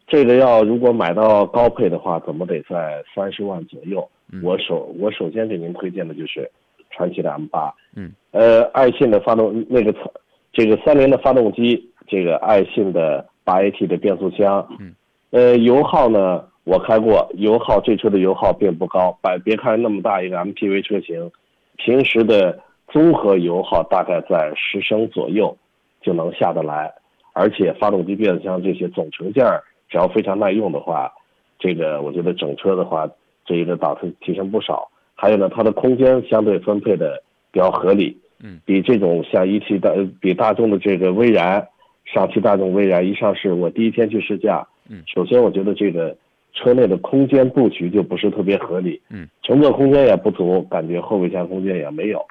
[0.09, 4.07] 这个要如果买到高配的话，怎么得在三十万左右。
[4.43, 6.51] 我首我首先给您推荐的就是
[6.91, 9.95] 传奇的 M 八，嗯，呃，爱信的发动那个
[10.53, 14.93] 这个三菱的发动机，这个爱信的八 AT 的变速箱，嗯，
[15.31, 16.45] 呃，油耗呢？
[16.65, 19.19] 我开过油耗，这车的油耗并不高。
[19.21, 21.31] 百别看那么大一个 MPV 车型，
[21.77, 25.55] 平时的综合油耗大概在十升左右
[26.01, 26.91] 就能下得来。
[27.35, 29.45] 而且发动机、变速箱这些总成件
[29.91, 31.13] 只要非常耐用的话，
[31.59, 33.07] 这个我觉得整车的话，
[33.45, 34.89] 这一个档次提升不少。
[35.15, 37.23] 还有呢，它的空间相对分配的
[37.53, 41.69] 比较合理，嗯，比这种像一汽大比大众的这个威然，
[42.07, 46.17] 上汽大众威然一上市，我第一天去试驾，嗯，首先我觉得这个。
[46.55, 52.25] 车内的空间布局就不是特别合理，嗯，乘坐空间也不足，感觉后备箱空间也没有。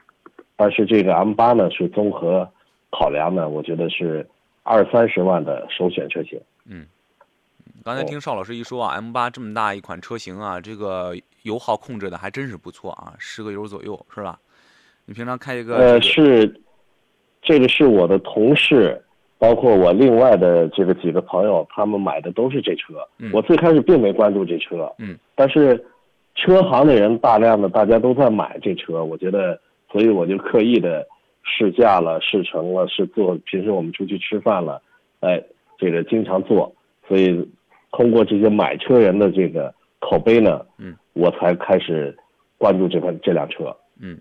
[0.56, 2.50] 但是这个 M 八呢，是综合
[2.90, 4.26] 考量呢，我觉得是
[4.64, 6.40] 二三十万的首选车型。
[6.66, 6.86] 嗯，
[7.84, 14.40] 刚才听邵老师一说啊，M 八这么大一款车型啊，这个油耗控制的还真是不错啊，十个油左右是吧？
[15.06, 15.76] 你平常开一个？
[15.76, 16.62] 呃，是，
[17.42, 19.04] 这个是我的同事。
[19.44, 22.94] 包括我另外的这个几个朋友，他们买的都是这车。
[23.34, 25.86] 我最开始并没关注这车，嗯，但是
[26.34, 29.60] 车行的人大量的大家都在买这车，我觉得，
[29.92, 31.06] 所以我就刻意的
[31.44, 33.38] 试驾了、试乘了、试坐。
[33.44, 34.82] 平时我们出去吃饭了，
[35.20, 35.44] 哎，
[35.78, 36.74] 这个经常坐，
[37.06, 37.46] 所以
[37.92, 42.18] 通过这些买车人的这个口碑呢，嗯，我才开始
[42.58, 44.18] 关注这款这辆车，嗯。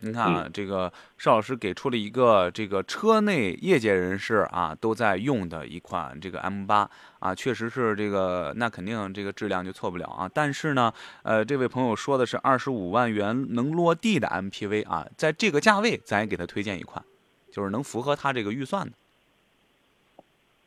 [0.00, 10.30] 您看啊，这个邵老师给出了一个这个车内业界人士啊都在用的一款这个 M 八啊，确实是这个那肯定这个质量就错不了啊。
[10.32, 10.92] 但是呢，
[11.24, 17.04] 呃，这位朋友说的是二十五万元能落地的 MPV 啊，在这个价位，咱也给他推荐一款，
[17.50, 18.92] 就是能符合他这个预算的。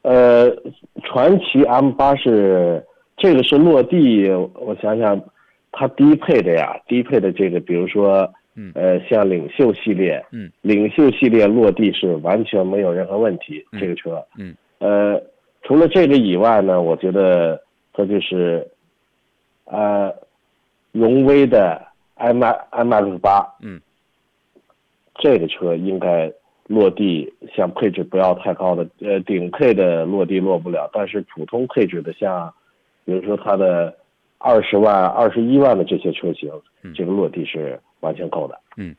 [0.02, 0.54] 呃，
[1.06, 5.18] 传奇 M 八是这个是落地，我想想，
[5.72, 8.30] 它低配的呀，低配的这个，比如说。
[8.62, 13.66] 嗯，呃，像领袖系列，嗯，领袖系列落地是完全没有任何问题。
[13.80, 15.20] 这个车，嗯，呃，
[15.64, 17.60] 除了这个以外呢，我觉得
[17.92, 18.68] 它就是，
[19.66, 20.14] 呃，
[20.92, 21.82] 荣威的
[22.16, 23.82] M M X 八，嗯，
[25.16, 26.32] 这个车应该
[26.68, 32.54] 落地，像配置不要太高的，呃，顶配的落地落不了，但是普通配置的，像，
[33.06, 33.96] 比如说它的
[34.38, 36.52] 二十万、二十一万的这些车型，
[36.94, 37.80] 这个落地是。
[38.02, 38.62] 完全够的。
[38.76, 38.96] 嗯。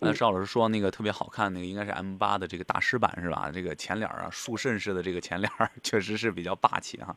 [0.00, 3.50] 那邵老师说那个特别好看，那个应该是 M 八的这个大师版是吧？
[3.52, 7.16] 这个前脸啊，树肾式的这个前脸 确实是比较霸气啊。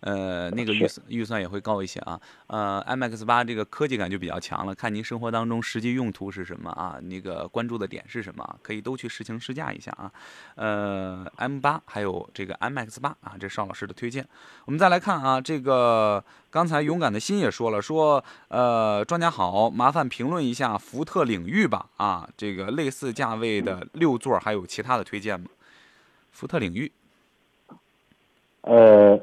[0.00, 2.18] 呃，那个预算预算也会高一些啊。
[2.46, 6.98] 呃，MX 八这个科技感就比较强了，看您生活当中实际用途是什么啊？
[7.02, 8.58] 那个关注的点是什么？
[8.62, 10.10] 可以都去试乘试驾一下啊。
[10.54, 14.26] 呃，M 八还有这个 MX 八啊，这邵老师的推荐。
[14.64, 22.28] 我们再来看啊，这个刚才勇敢的心也说了，说呃，专家好，麻烦评论一下福特领域吧啊。
[22.36, 25.46] 这个类似价位的六座还有其他的推荐吗？
[26.30, 26.92] 福特领域，
[28.60, 29.18] 呃，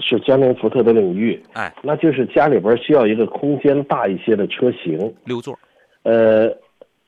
[0.00, 5.58] 是江铃福特的领域，哎，那就是家里边需要一个空间大一些的车型，六座，
[6.02, 6.54] 呃，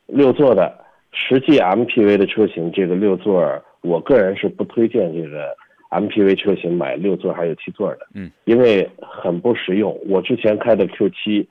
[0.07, 3.45] 六座的实际 MPV 的车型，这个六座，
[3.83, 5.55] 我个人是不推荐这个
[5.91, 9.99] MPV 车型买六座还有七座的，嗯，因为很不实用。
[10.09, 11.49] 我之前开的 Q 七。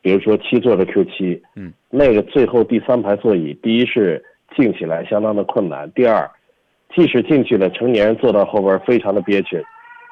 [0.00, 4.24] 比如说七座的 Q 七，嗯，那个最后第三排座椅，第一是
[4.56, 6.30] 静起来相当的困难，第二，
[6.94, 9.60] 即使进去了，成年人坐到后边非常的憋屈，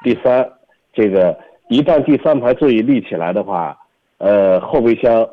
[0.03, 0.47] 第三，
[0.91, 3.77] 这个一旦第三排座椅立起来的话，
[4.17, 5.25] 呃，后备箱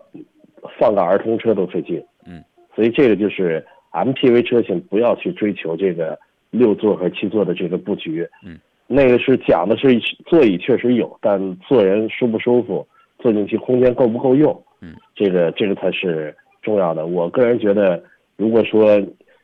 [0.79, 2.43] 放个儿童车都费劲，嗯，
[2.77, 6.17] 所以这个就是 MPV 车型不要去追求这个
[6.59, 12.87] 六座和七座的这个布局，嗯，那个是讲的是座椅确实有，但坐人舒不舒服。
[13.21, 14.53] 坐进去空间够不够用？
[14.83, 17.07] 嗯，这个这个才是重要的。
[17.07, 18.03] 我个人觉得，
[18.37, 19.01] 如果说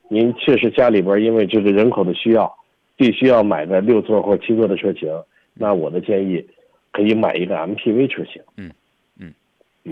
[0.09, 2.53] 您确实家里边因为这个人口的需要，
[2.97, 5.09] 必须要买个六座或七座的车型，
[5.55, 6.47] 那我的建议
[6.93, 8.43] 可以买一个 MPV 车型。
[8.59, 8.71] 嗯
[9.19, 9.33] 嗯，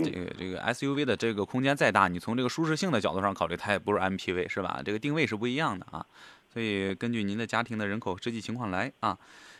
[0.03, 4.81] 这个这个 SUV 的这个空间再大，你从这个舒适性的角度上考虑，它也不是 MPV 是吧？
[4.85, 6.05] 这个定位是不一样的啊。
[6.51, 9.17] 所以根据您的家庭的人口实际情况来啊。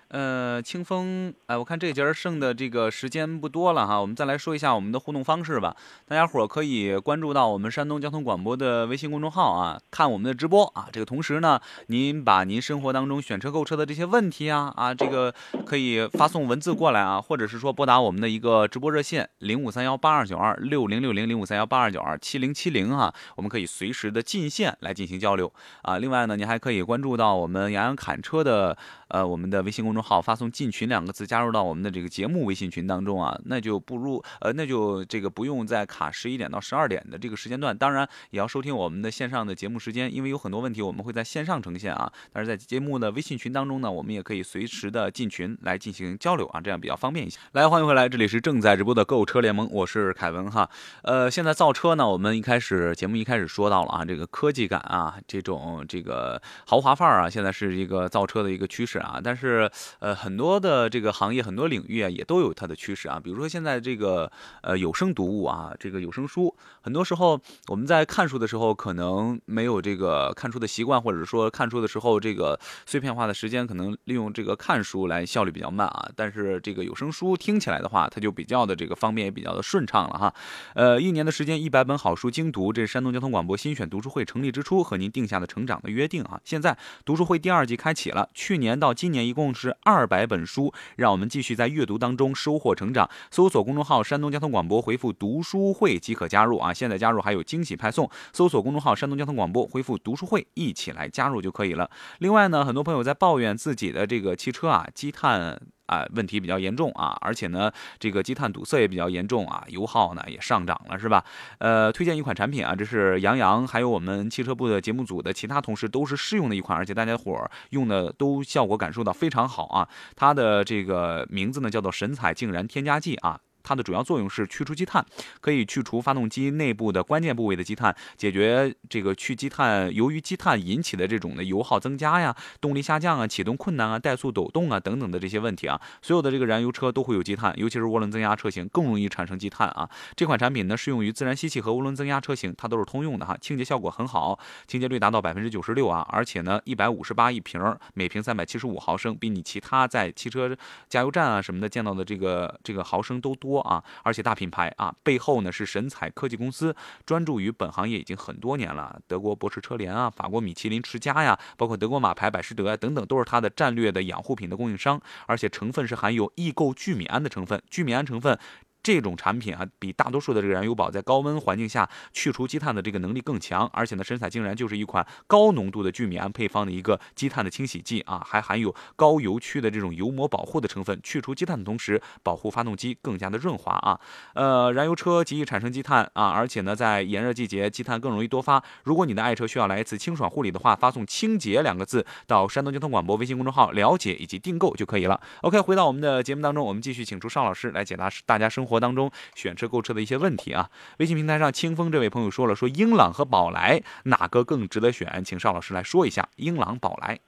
[0.10, 5.76] 呃，清风，哎，我看这节剩的这个时间不多了哈，我们再来说一下我们的互动方式吧。
[6.08, 10.90] 大家伙儿可以关注到我们山东交通广播的微信公众号啊，看我们的直播啊。
[10.92, 15.32] 这个同时呢，您把您生活当中选车购车的这些问题啊啊，这个
[15.64, 26.00] 可以发送文字过来啊，或者是说拨打我们的一个直播热线零五三幺八二九二六零六零零五三幺八二九二七零七零哈，我们可以随时的进线来进行交流啊。
[26.00, 28.76] 另外呢，您还可以关注到我们杨洋侃车的。
[29.10, 47.40] 呃，我们的微信公众号发送“进群”两个字，加入到我们的这个节目微信群当中啊，那就不入呃，那就这个不用再卡十一点到十二点的这个时间段，当然也要收听我们的线上的节目时间，因为有很多问题我们会在线上呈现啊，但是在节目的微信群当中呢，我们也可以随时的进群来进行交流啊，这样比较方便一些。
[47.54, 50.70] 来，欢迎回来，这里是正在直播的购物车联盟，我是凯文哈。
[51.02, 58.99] 呃，现在造车呢，我们一开始节目一开始说到了啊，这个科技感啊，这种这个豪华范儿啊，现在是一个造车的一个趋势。
[59.02, 63.20] 啊，但是呃，很多的这个行业、很多领域啊，也都有它的趋势啊。
[63.24, 64.32] 比如说现在这个
[64.62, 76.10] 呃有声读物啊，这个有声书，很多时候我们在看书的时候，可能没有这个看书的习惯，或者说看书的时候这个碎片化的时间，可能利用这个看书来效率比较慢啊。
[76.16, 80.34] 但是这个有声书听起来的话，它就比较的这个方便，也比较的顺畅了哈。
[80.74, 86.40] 呃，一年的时间，一百本好书精读，这是山东交通广播新选读书会成立之初和您定下的成长的约定啊。
[86.44, 93.10] 现在读书会第二季开启了，去年到今年一共是二百本书，让我们继续在阅读当中收获成长。
[93.32, 96.74] 搜索公众号“山东交通广播”，回复“读书会”即可加入啊！
[96.74, 98.10] 现在加入还有惊喜派送。
[98.34, 101.90] 搜索公众号“山东交通广播”，回复“读书会”一起来加入就可以了。
[102.20, 105.60] 另外呢，很多朋友在抱怨自己的这个汽车啊，积碳。
[105.90, 111.26] 啊，问题比较严重啊，而且呢，这个积碳堵塞也比较严重啊，油耗呢也上涨了，是吧？
[111.58, 119.90] 呃，推荐一款产品啊，这是杨洋还有我们汽车部的节目组的其他同事都是试用的一款，而且大家伙用的都效果感受到非常好啊。
[120.16, 123.40] 它的这个名字呢叫做神采净燃添加剂啊。
[123.64, 125.06] 它的主要作用是去除积碳，
[125.42, 135.80] 可以去除发动机内部的关键部位的积碳，解决这个去积碳由于积碳引起的这种的油耗增加呀、动力下降啊、启动困难啊、怠速抖动啊等等的这些问题啊。
[136.02, 139.90] 所有的这个燃油车都会有积碳，尤其是涡轮增压车型更容易产生积碳啊。
[140.16, 147.62] 这款产品呢适用于自然吸气和涡轮增压车型，它都是通用的哈，清洁效果很好，清洁率达到百分之九十六啊，而且呢一百五十八一瓶，
[147.94, 150.56] 每瓶三百七十五毫升，比你其他在汽车
[150.88, 153.49] 加油站啊什么的见到的这个这个毫升都多。
[153.50, 159.02] 多啊，而且大品牌啊，背后呢是神采科技公司，专注于本行业已经很多年了。
[159.08, 165.02] 德国博士车联啊，法国米其林持家呀，包括德国马牌百事德啊等等，都是它的战略的养护品的供应商。
[165.26, 168.38] 而且成分是含有异构聚米胺的成分，聚米胺成分。
[168.82, 184.00] 这种产品啊，比大多数的这个燃油宝在高温环境下去除积碳的这个能力更强，而且呢，神采竟然就是一款高浓度的聚米胺配方的一个积碳的清洗剂啊，还含有高油区的这种油膜保护的成分，去除积碳的同时，保护发动机更加的润滑啊。
[184.34, 188.64] 呃，燃油车极易产生积碳啊，而且呢，在炎热季节，积碳更容易多发。
[188.84, 195.20] 如果你的爱车需要来一次清爽护理的话，发送“清洁”两个字到山东交通广播微信公众号了解以及订购就可以了。
[195.42, 198.79] OK，回到我们的节目当中，我们继续请出邵老师来解答大家生活。
[198.80, 200.70] 当中选车购车的一些问题啊，
[201.00, 205.24] 微信平台上清风这位朋友说了，说英朗和宝来哪个更值得选？
[205.24, 207.20] 请邵老师来说一下英朗、宝来。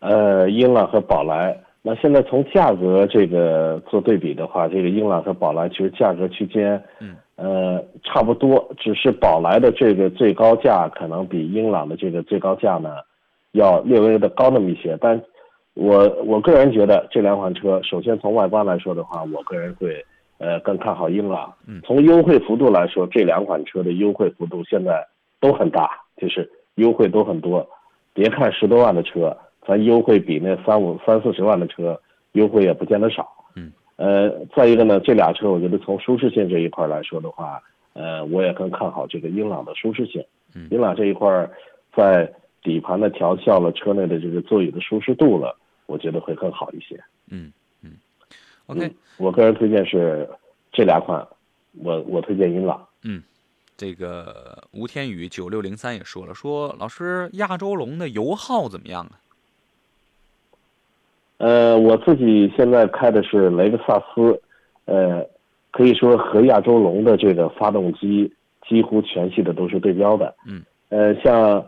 [0.00, 12.96] 呃，英朗和宝来，那现在从价格这个做对比的话，这个英朗和宝来其实价格区间，嗯，呃，差不多，只是宝来的这个最高价可能比英朗的这个最高价呢
[13.52, 15.20] 要略微的高那么一些，但
[15.72, 20.04] 我我个人觉得这两款车，首先从外观来说的话，我个人会。
[20.38, 21.54] 呃，更看好英朗。
[21.84, 25.06] 从优惠幅度来说，这两款车的优惠幅度现在
[25.40, 27.66] 都很大，就是优惠都很多。
[28.12, 31.98] 别看十多万的车，咱优惠比那三五三四十万的车
[32.32, 33.28] 优惠也不见得少。
[33.54, 33.72] 嗯。
[33.96, 37.62] 呃，再一个呢，这俩车我觉得从舒适性这一块来说的话，
[37.94, 40.22] 呃，我也更看好这个英朗的舒适性。
[40.54, 40.68] 嗯。
[40.70, 41.50] 英朗这一块，
[41.94, 42.30] 在
[42.62, 45.56] 底盘的调校了，车内的这个座椅的舒适度了，
[45.86, 46.98] 我觉得会更好一些。
[47.30, 47.52] 嗯。
[48.66, 50.28] OK，我个人推荐是
[50.72, 51.24] 这两款，
[51.84, 52.84] 我我推荐英朗。
[53.04, 53.22] 嗯，
[53.76, 59.14] 这个吴天宇九六零三也说了，说老师亚洲龙的油耗怎么样啊？
[61.38, 64.42] 呃，我自己现在开的是雷克萨斯，
[64.86, 65.24] 呃，
[65.70, 68.32] 可以说和亚洲龙的这个发动机
[68.68, 70.34] 几乎全系的都是对标的。
[70.44, 71.64] 嗯，呃，像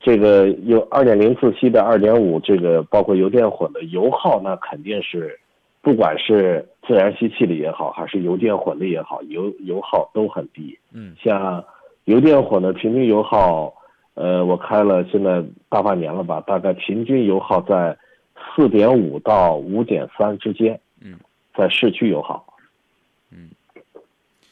[0.00, 5.38] 这个有二点零自吸的、二点五这个包括油电混的油耗，那肯定是。
[5.84, 10.78] 不管是自然吸气的也好，还是油电混的也好，油油耗都很低。
[10.92, 11.62] 嗯，像
[12.06, 13.72] 油电混的平均油耗，
[14.14, 17.96] 呃，我开了现在大半年了吧，大概平均油耗在
[18.56, 20.80] 四点五到五点三之间。
[21.00, 21.18] 嗯，
[21.54, 22.46] 在市区油耗。
[23.30, 23.50] 嗯，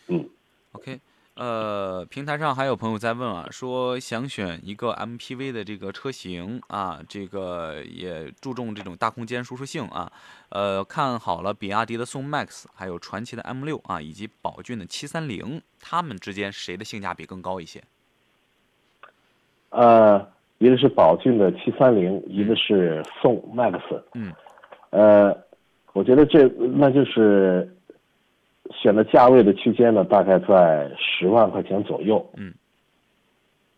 [0.08, 0.28] 嗯
[0.72, 1.00] ，OK。
[1.34, 10.12] 呃，平台上还有朋友在问啊，说想选一个 MPV 的这个车型啊，这个也注重这种大空间舒适性啊，
[10.50, 17.82] 呃，看好了比亚迪的宋 MAX，还有传祺的 M 六啊，以及宝骏的七三零，他们之间谁的性价比更高一些？
[19.70, 20.28] 呃，
[20.58, 23.80] 一个是宝骏的七三零，一个是宋 MAX。
[24.12, 24.30] 嗯，
[24.90, 25.34] 呃，
[25.94, 27.74] 我觉得这那就是。
[28.72, 32.24] 选的价位的区间呢，大概在十万块钱左右。
[32.36, 32.52] 嗯，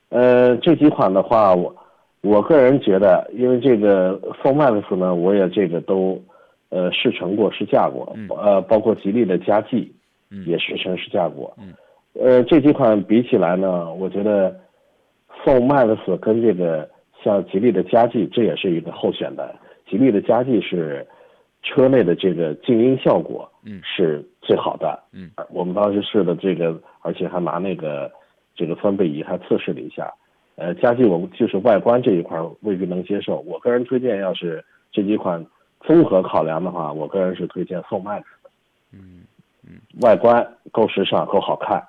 [0.08, 1.74] 呃，这几款的话，我
[2.22, 6.22] 我个人觉得，因为这个宋 MAX 呢，我也这个都
[6.68, 9.92] 呃试乘过、试驾过，呃，包括吉利的嘉际
[10.46, 11.52] 也试乘试驾过。
[11.58, 11.74] 嗯，
[12.14, 14.54] 呃，这几款比起来呢，我觉得
[15.44, 16.88] 宋 MAX 跟这个
[17.22, 19.54] 像吉利的嘉际，这也是一个候选的。
[19.88, 21.06] 吉利的嘉际是。
[21.66, 28.10] 车内的这个静音效果，嗯，是最好的，嗯，我们当时试的这个，而且还拿那个
[28.54, 30.12] 这个分贝仪还测试了一下，
[30.56, 33.40] 呃，家具我们就是外观这一块未必能接受。
[33.40, 35.44] 我个人推荐，要是这几款
[35.80, 38.50] 综合考量的话，我个人是推荐宋 MAX 的，
[38.92, 39.24] 嗯
[39.66, 41.82] 嗯，外观够时尚够好看，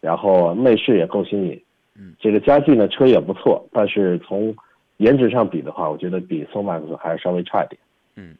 [0.00, 1.62] 然后内饰也够新颖，
[1.94, 4.54] 嗯，这个家具呢车也不错，但是从
[4.96, 7.80] 颜值上比的话，我觉得比宋 MAX 还是稍微差一点，
[8.16, 8.34] 嗯。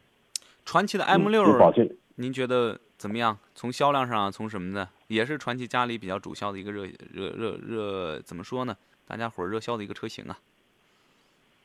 [0.65, 1.43] 传奇的 M 六，
[2.15, 3.37] 您觉得怎么样？
[3.55, 6.83] 从销量上，从什么的，也是传奇家里比较主销的一个热
[7.13, 8.75] 热热热，怎么说呢？
[9.07, 10.37] 大家伙热销的一个车型啊。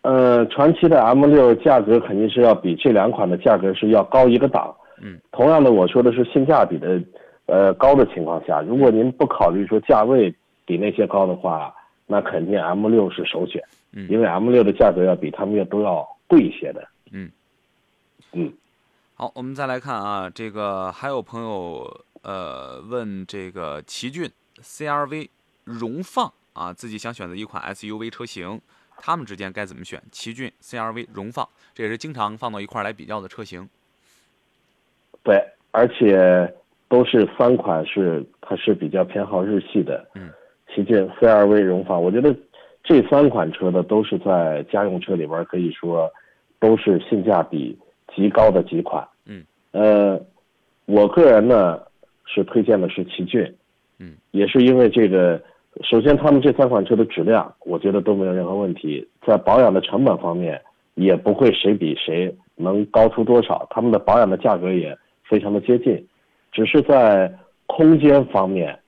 [0.02, 4.72] 呃，传奇的 M 六价格肯定是要比这两款的价格是要高一个档。
[5.02, 5.18] 嗯。
[5.32, 7.02] 同样的，我说的是性价比的，
[7.46, 10.32] 呃，高的情况下，如果您不考虑说价位
[10.64, 11.74] 比那些高的话，
[12.06, 13.60] 那肯定 M 六是首选。
[13.92, 14.06] 嗯。
[14.08, 16.86] 因为 M 六的价格要比他们要都要贵一些的。
[17.10, 17.28] 嗯。
[18.30, 18.52] 嗯。
[19.16, 24.28] 好，我们再来看啊，这个还有朋友呃问这个奇骏
[24.60, 25.28] CRV
[25.62, 28.60] 荣放啊，自己想选择一款 SUV 车型，
[28.98, 30.02] 他们之间该怎么选？
[30.10, 33.68] 奇骏 CRV 荣放，这也是经常放到一块来比较的车型。
[35.22, 35.40] 对，
[35.70, 36.52] 而且
[36.88, 40.04] 都是三款是它是比较偏好日系的。
[40.16, 40.28] 嗯，
[40.74, 42.34] 奇骏 CRV 荣放，我觉得
[42.82, 46.12] 这三款车呢都是在家用车里边可以说
[46.58, 47.78] 都是性价比。
[48.14, 50.20] 极高的几款，嗯，呃，
[50.86, 51.80] 我个人呢
[52.24, 53.54] 是推荐的是奇骏，
[53.98, 55.40] 嗯，也是因为这个，
[55.82, 60.60] 首先他们这三款车的质量，我觉得都没有任何问题，在保养的成本方面
[60.94, 64.96] 也不会谁比谁能高出多少，他们的保养的价格也
[65.28, 66.06] 非常的接近，
[66.52, 67.32] 只是在
[67.66, 68.78] 空间方面，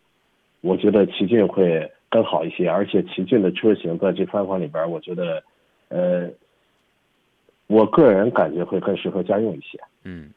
[0.61, 5.43] 我觉得奇骏会更好一些，而且奇骏的车型在这三款里边，我觉得，
[5.89, 6.29] 呃，
[7.67, 9.79] 我个人感觉会更适合家用一些。
[10.05, 10.31] 嗯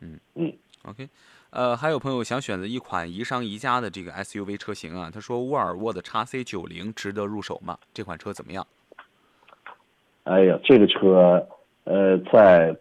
[0.00, 0.52] 嗯嗯
[0.84, 1.08] ，OK。
[1.50, 7.78] 呃，还有朋友想选择一款宜商宜家的这个 SUV 车型啊，他说沃尔沃的 x C 九零值得入手吗？
[7.94, 8.66] 这款车怎么样？
[10.24, 11.48] 哎呀，这个车，
[11.84, 12.76] 呃，在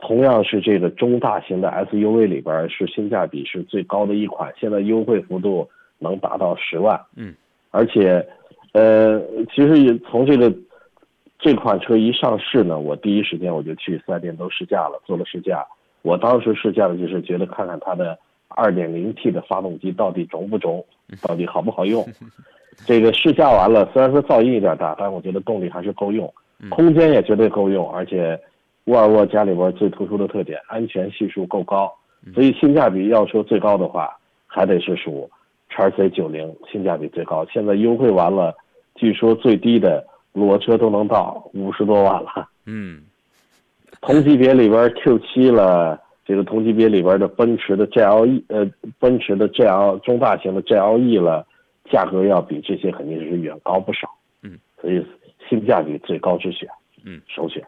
[0.00, 5.66] 同样是这个中大型的 SUV 里边，是性价比是最高的一款，现在优惠幅度
[5.98, 7.00] 能达到十万。
[7.16, 7.34] 嗯，
[7.70, 8.22] 而且，
[8.72, 10.54] 呃，其实也从这个
[11.40, 15.64] 这款车一上市呢，我第一时间我就去四 S 店都试驾了，做了试驾。
[16.02, 18.18] 我当时试驾的就是觉得看看它的
[18.50, 20.84] 2.0T 的发动机到底中不中，
[21.22, 22.06] 到底好不好用。
[22.86, 26.32] 这个试驾完了，虽然说噪音有点大，但我觉得动力还是够用，
[26.70, 27.90] 空间也绝对够用。
[27.92, 28.38] 而且
[28.84, 31.92] 沃尔沃家里边最突出的特点，安全系数够高，
[32.34, 34.16] 所以性价比要说最高的话，
[34.46, 35.28] 还得是属
[35.68, 37.46] x C 九零，性价比最高。
[37.52, 38.54] 现在优惠完了，
[38.94, 42.48] 据说最低的裸车都能到五十多万了。
[42.66, 43.02] 嗯。
[44.00, 48.66] 同级别里边 Q 七了，这个同级别里边的奔驰的 GLE，呃，
[48.98, 51.46] 奔驰的 GL 中大型的 GLE 了，
[51.90, 54.08] 价格要比这些肯定是远高不少。
[54.42, 55.04] 嗯，所以
[55.48, 56.66] 性价比最高之选，
[57.04, 57.62] 嗯，首选。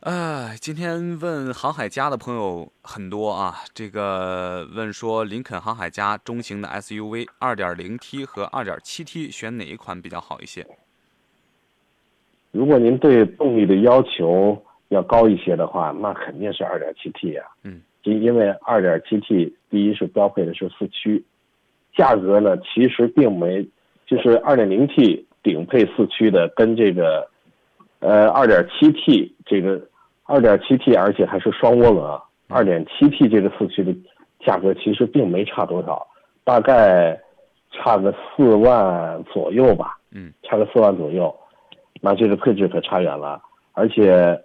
[0.00, 10.64] 呃，今天问航海家的朋友很多啊，这个问说林肯航海家中型的 SUV 2.0T 和 2.7T 选哪一款比较好一些？
[12.52, 14.56] 如果您对动力的要求
[14.90, 17.42] 要高一些的话，那肯定是 2.7T 呀。
[17.64, 21.24] 嗯，因因为 2.7T 第一是标配的是四驱，
[21.96, 23.66] 价格呢其实并没，
[24.06, 27.28] 就是 2.0T 顶配四驱的跟这个，
[28.00, 29.80] 呃 2.7T 这个
[30.26, 32.18] 2.7T 而且还是双涡轮
[32.48, 33.94] ，2.7T 这个四驱的
[34.40, 36.06] 价格其实并没差多少，
[36.44, 37.20] 大概
[37.70, 39.98] 差个四万左右吧。
[40.10, 41.34] 嗯，差个四万左右。
[42.00, 43.42] 那这个配置可差远了，
[43.72, 44.40] 而且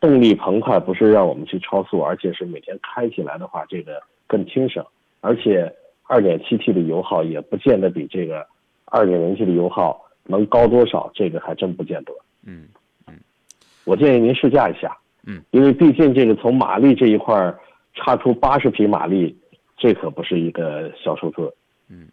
[0.00, 4.84] 动力澎湃，不是让我们去超速，而且是每天开起来的话，这个更轻省，
[5.20, 5.74] 而且
[6.08, 8.46] 2.7T 的油耗也不见得比这个
[8.86, 12.12] 2.0T 的油耗能高多少，这个还真不见得。
[12.44, 12.68] 嗯嗯，
[13.84, 14.96] 我建议您试驾一下。
[15.24, 17.54] 嗯，因为毕竟这个从马力这一块
[17.94, 19.36] 差出八十匹马力，
[19.76, 21.52] 这可不是一个小数字。
[21.88, 22.08] 嗯，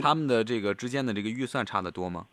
[0.00, 2.26] 他们的这个之间的这个预算差的多吗？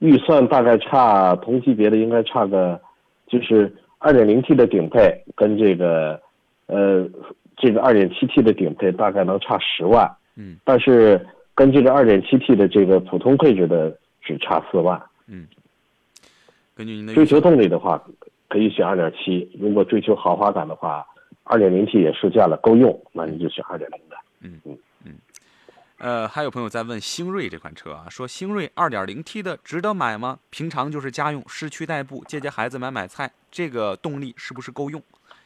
[0.00, 2.80] 预算大概差同级别的应该差个，
[3.28, 6.20] 就是二点零 T 的顶配跟这个，
[6.66, 7.08] 呃，
[7.56, 15.46] 这个二点七 T 的顶配大概能差十万，嗯，但是跟这个二点七 T 的这个普通配置的只差四万，嗯，
[16.74, 18.02] 根据您的追求动力的话，
[18.48, 21.06] 可以选二点七；如果追求豪华感的话，
[21.44, 25.14] 二点零 T 也试驾了够用，那你就选二点零的，嗯嗯嗯。
[25.98, 30.38] 呃，还有朋友在问星瑞这款车啊，说星瑞 2.0T 的值得买吗？
[30.50, 35.00] 平常就是家用，市区代步，接接孩子，买买菜，这个动力是不是够用？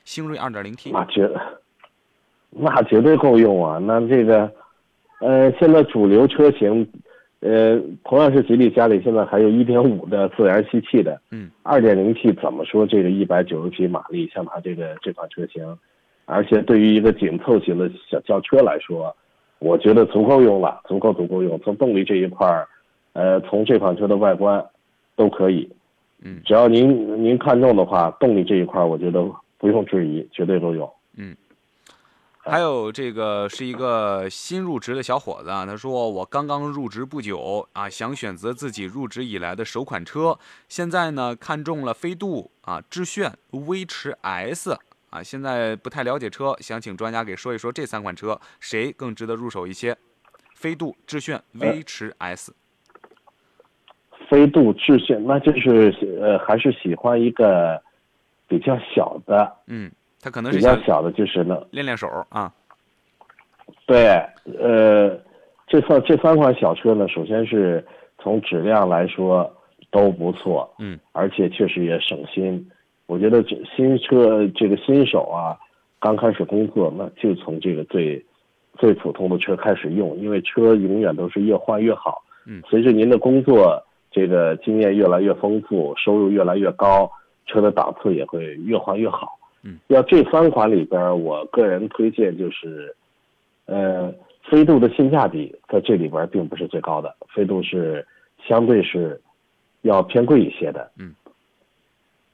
[0.05, 1.29] 星瑞 2.0T 那绝，
[2.51, 3.79] 那绝对够用啊！
[3.79, 4.51] 那这个，
[5.21, 6.89] 呃，现在主流车型，
[7.47, 15.65] 呃，同样是吉利家里现在还有一点五的自然吸气的，嗯二点零 T 怎么说这个一百九十匹马力，像它这个这款车型，
[16.25, 19.15] 而且对于一个紧凑型的小轿车来说。
[19.59, 21.59] 我觉得足够用了，足够足够用。
[21.61, 22.69] 从动力这一块儿，
[23.15, 24.63] 呃，从这款车的外观，
[25.17, 25.67] 都可以。
[26.23, 29.27] 嗯，只要您您看中的话，动力这一块儿，我觉得
[29.57, 30.87] 不用质疑，绝对够用。
[31.17, 31.35] 嗯。
[32.49, 40.39] 还有这个是一个新入职的小伙子啊，他说我刚刚入职不久啊，想选择自己入职以来的首款车，
[40.69, 44.79] 现在呢看中了飞度啊、致炫、威驰 S。
[45.11, 49.97] 啊，现在不太了解车，想请专家给说一说这三款车谁更值得入手一些？
[50.55, 52.55] 飞度、致炫、威驰 S。
[54.29, 57.81] 飞度、致炫，那就是呃，还是喜欢一个
[58.49, 59.57] 比较小的。
[59.69, 59.91] 嗯，
[60.27, 62.53] 他可能是比较小的，就是呢，练练手啊。
[63.87, 64.21] 对，
[64.59, 65.17] 呃，
[65.69, 67.85] 这三这三款小车呢，首先是
[68.19, 69.49] 从质量来说
[69.93, 72.69] 都不错，嗯，而且确实也省心。
[73.07, 75.57] 我觉得这新车这个新手啊，
[76.01, 78.21] 刚开始工作，那就从这个最
[78.79, 82.21] 最普通的车开始用，因为车永远都是越换越好。
[82.47, 87.09] 嗯，随着您的工作这个经验越来越丰富，收入越来越高，
[87.47, 89.39] 车的档次也会越换越好。
[89.67, 92.95] 嗯，要这三款里边，我个人推荐就是，
[93.65, 94.15] 呃，
[94.45, 98.07] 飞度的性价比在这里边并不是最高的，飞度是
[98.47, 99.21] 相对是
[99.83, 100.89] 要偏贵一些的。
[100.99, 101.13] 嗯。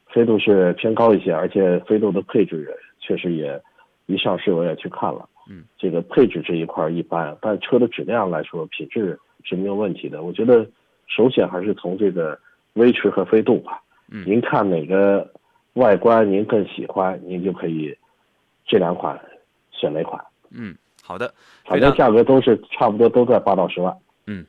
[0.09, 2.71] 飞度是偏高一些，而且飞度的配置
[3.01, 3.59] 确实也
[4.05, 10.23] 一上市我也去看了，嗯，这个配置这一块一般，但车的质量来说，品质是没有问题的。
[10.23, 10.67] 我觉得
[11.07, 12.39] 首选还是从这个
[12.75, 13.81] 威驰和飞度吧，
[14.11, 15.27] 嗯您看哪个
[15.75, 17.97] 外观您更喜欢，您就可以
[18.67, 19.21] 这两款
[19.71, 21.33] 选哪款，嗯，好的，
[21.65, 23.97] 反正价格都是差不多都在八到十万。
[24.27, 24.47] 嗯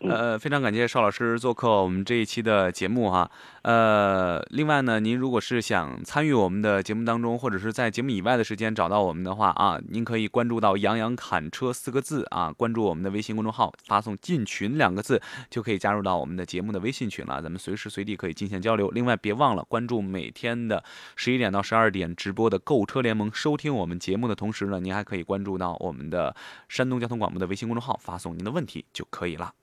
[0.00, 3.30] 呃，非常感谢邵老师做客我们这一期的节目哈。
[3.62, 15.20] 呃，另外呢，您如果是想参与我们的节目当中，或者是在节目以外的时间找到我们的话啊，您可以关注到“杨洋侃车”四个字啊，关注我们的微信公众号，发送“进群”两个字，
[15.50, 17.42] 就可以加入到我们的节目的微信群了。
[17.42, 18.90] 咱们随时随地可以进行交流。
[18.90, 20.84] 另外，别忘了关注每天的
[21.16, 26.36] 十一点到十二点直播的购车联盟，收听我们节目的同时呢，您还可以关注到我们的
[26.68, 29.56] 山东交通广播的微信公众号，发送您的问题就可以了。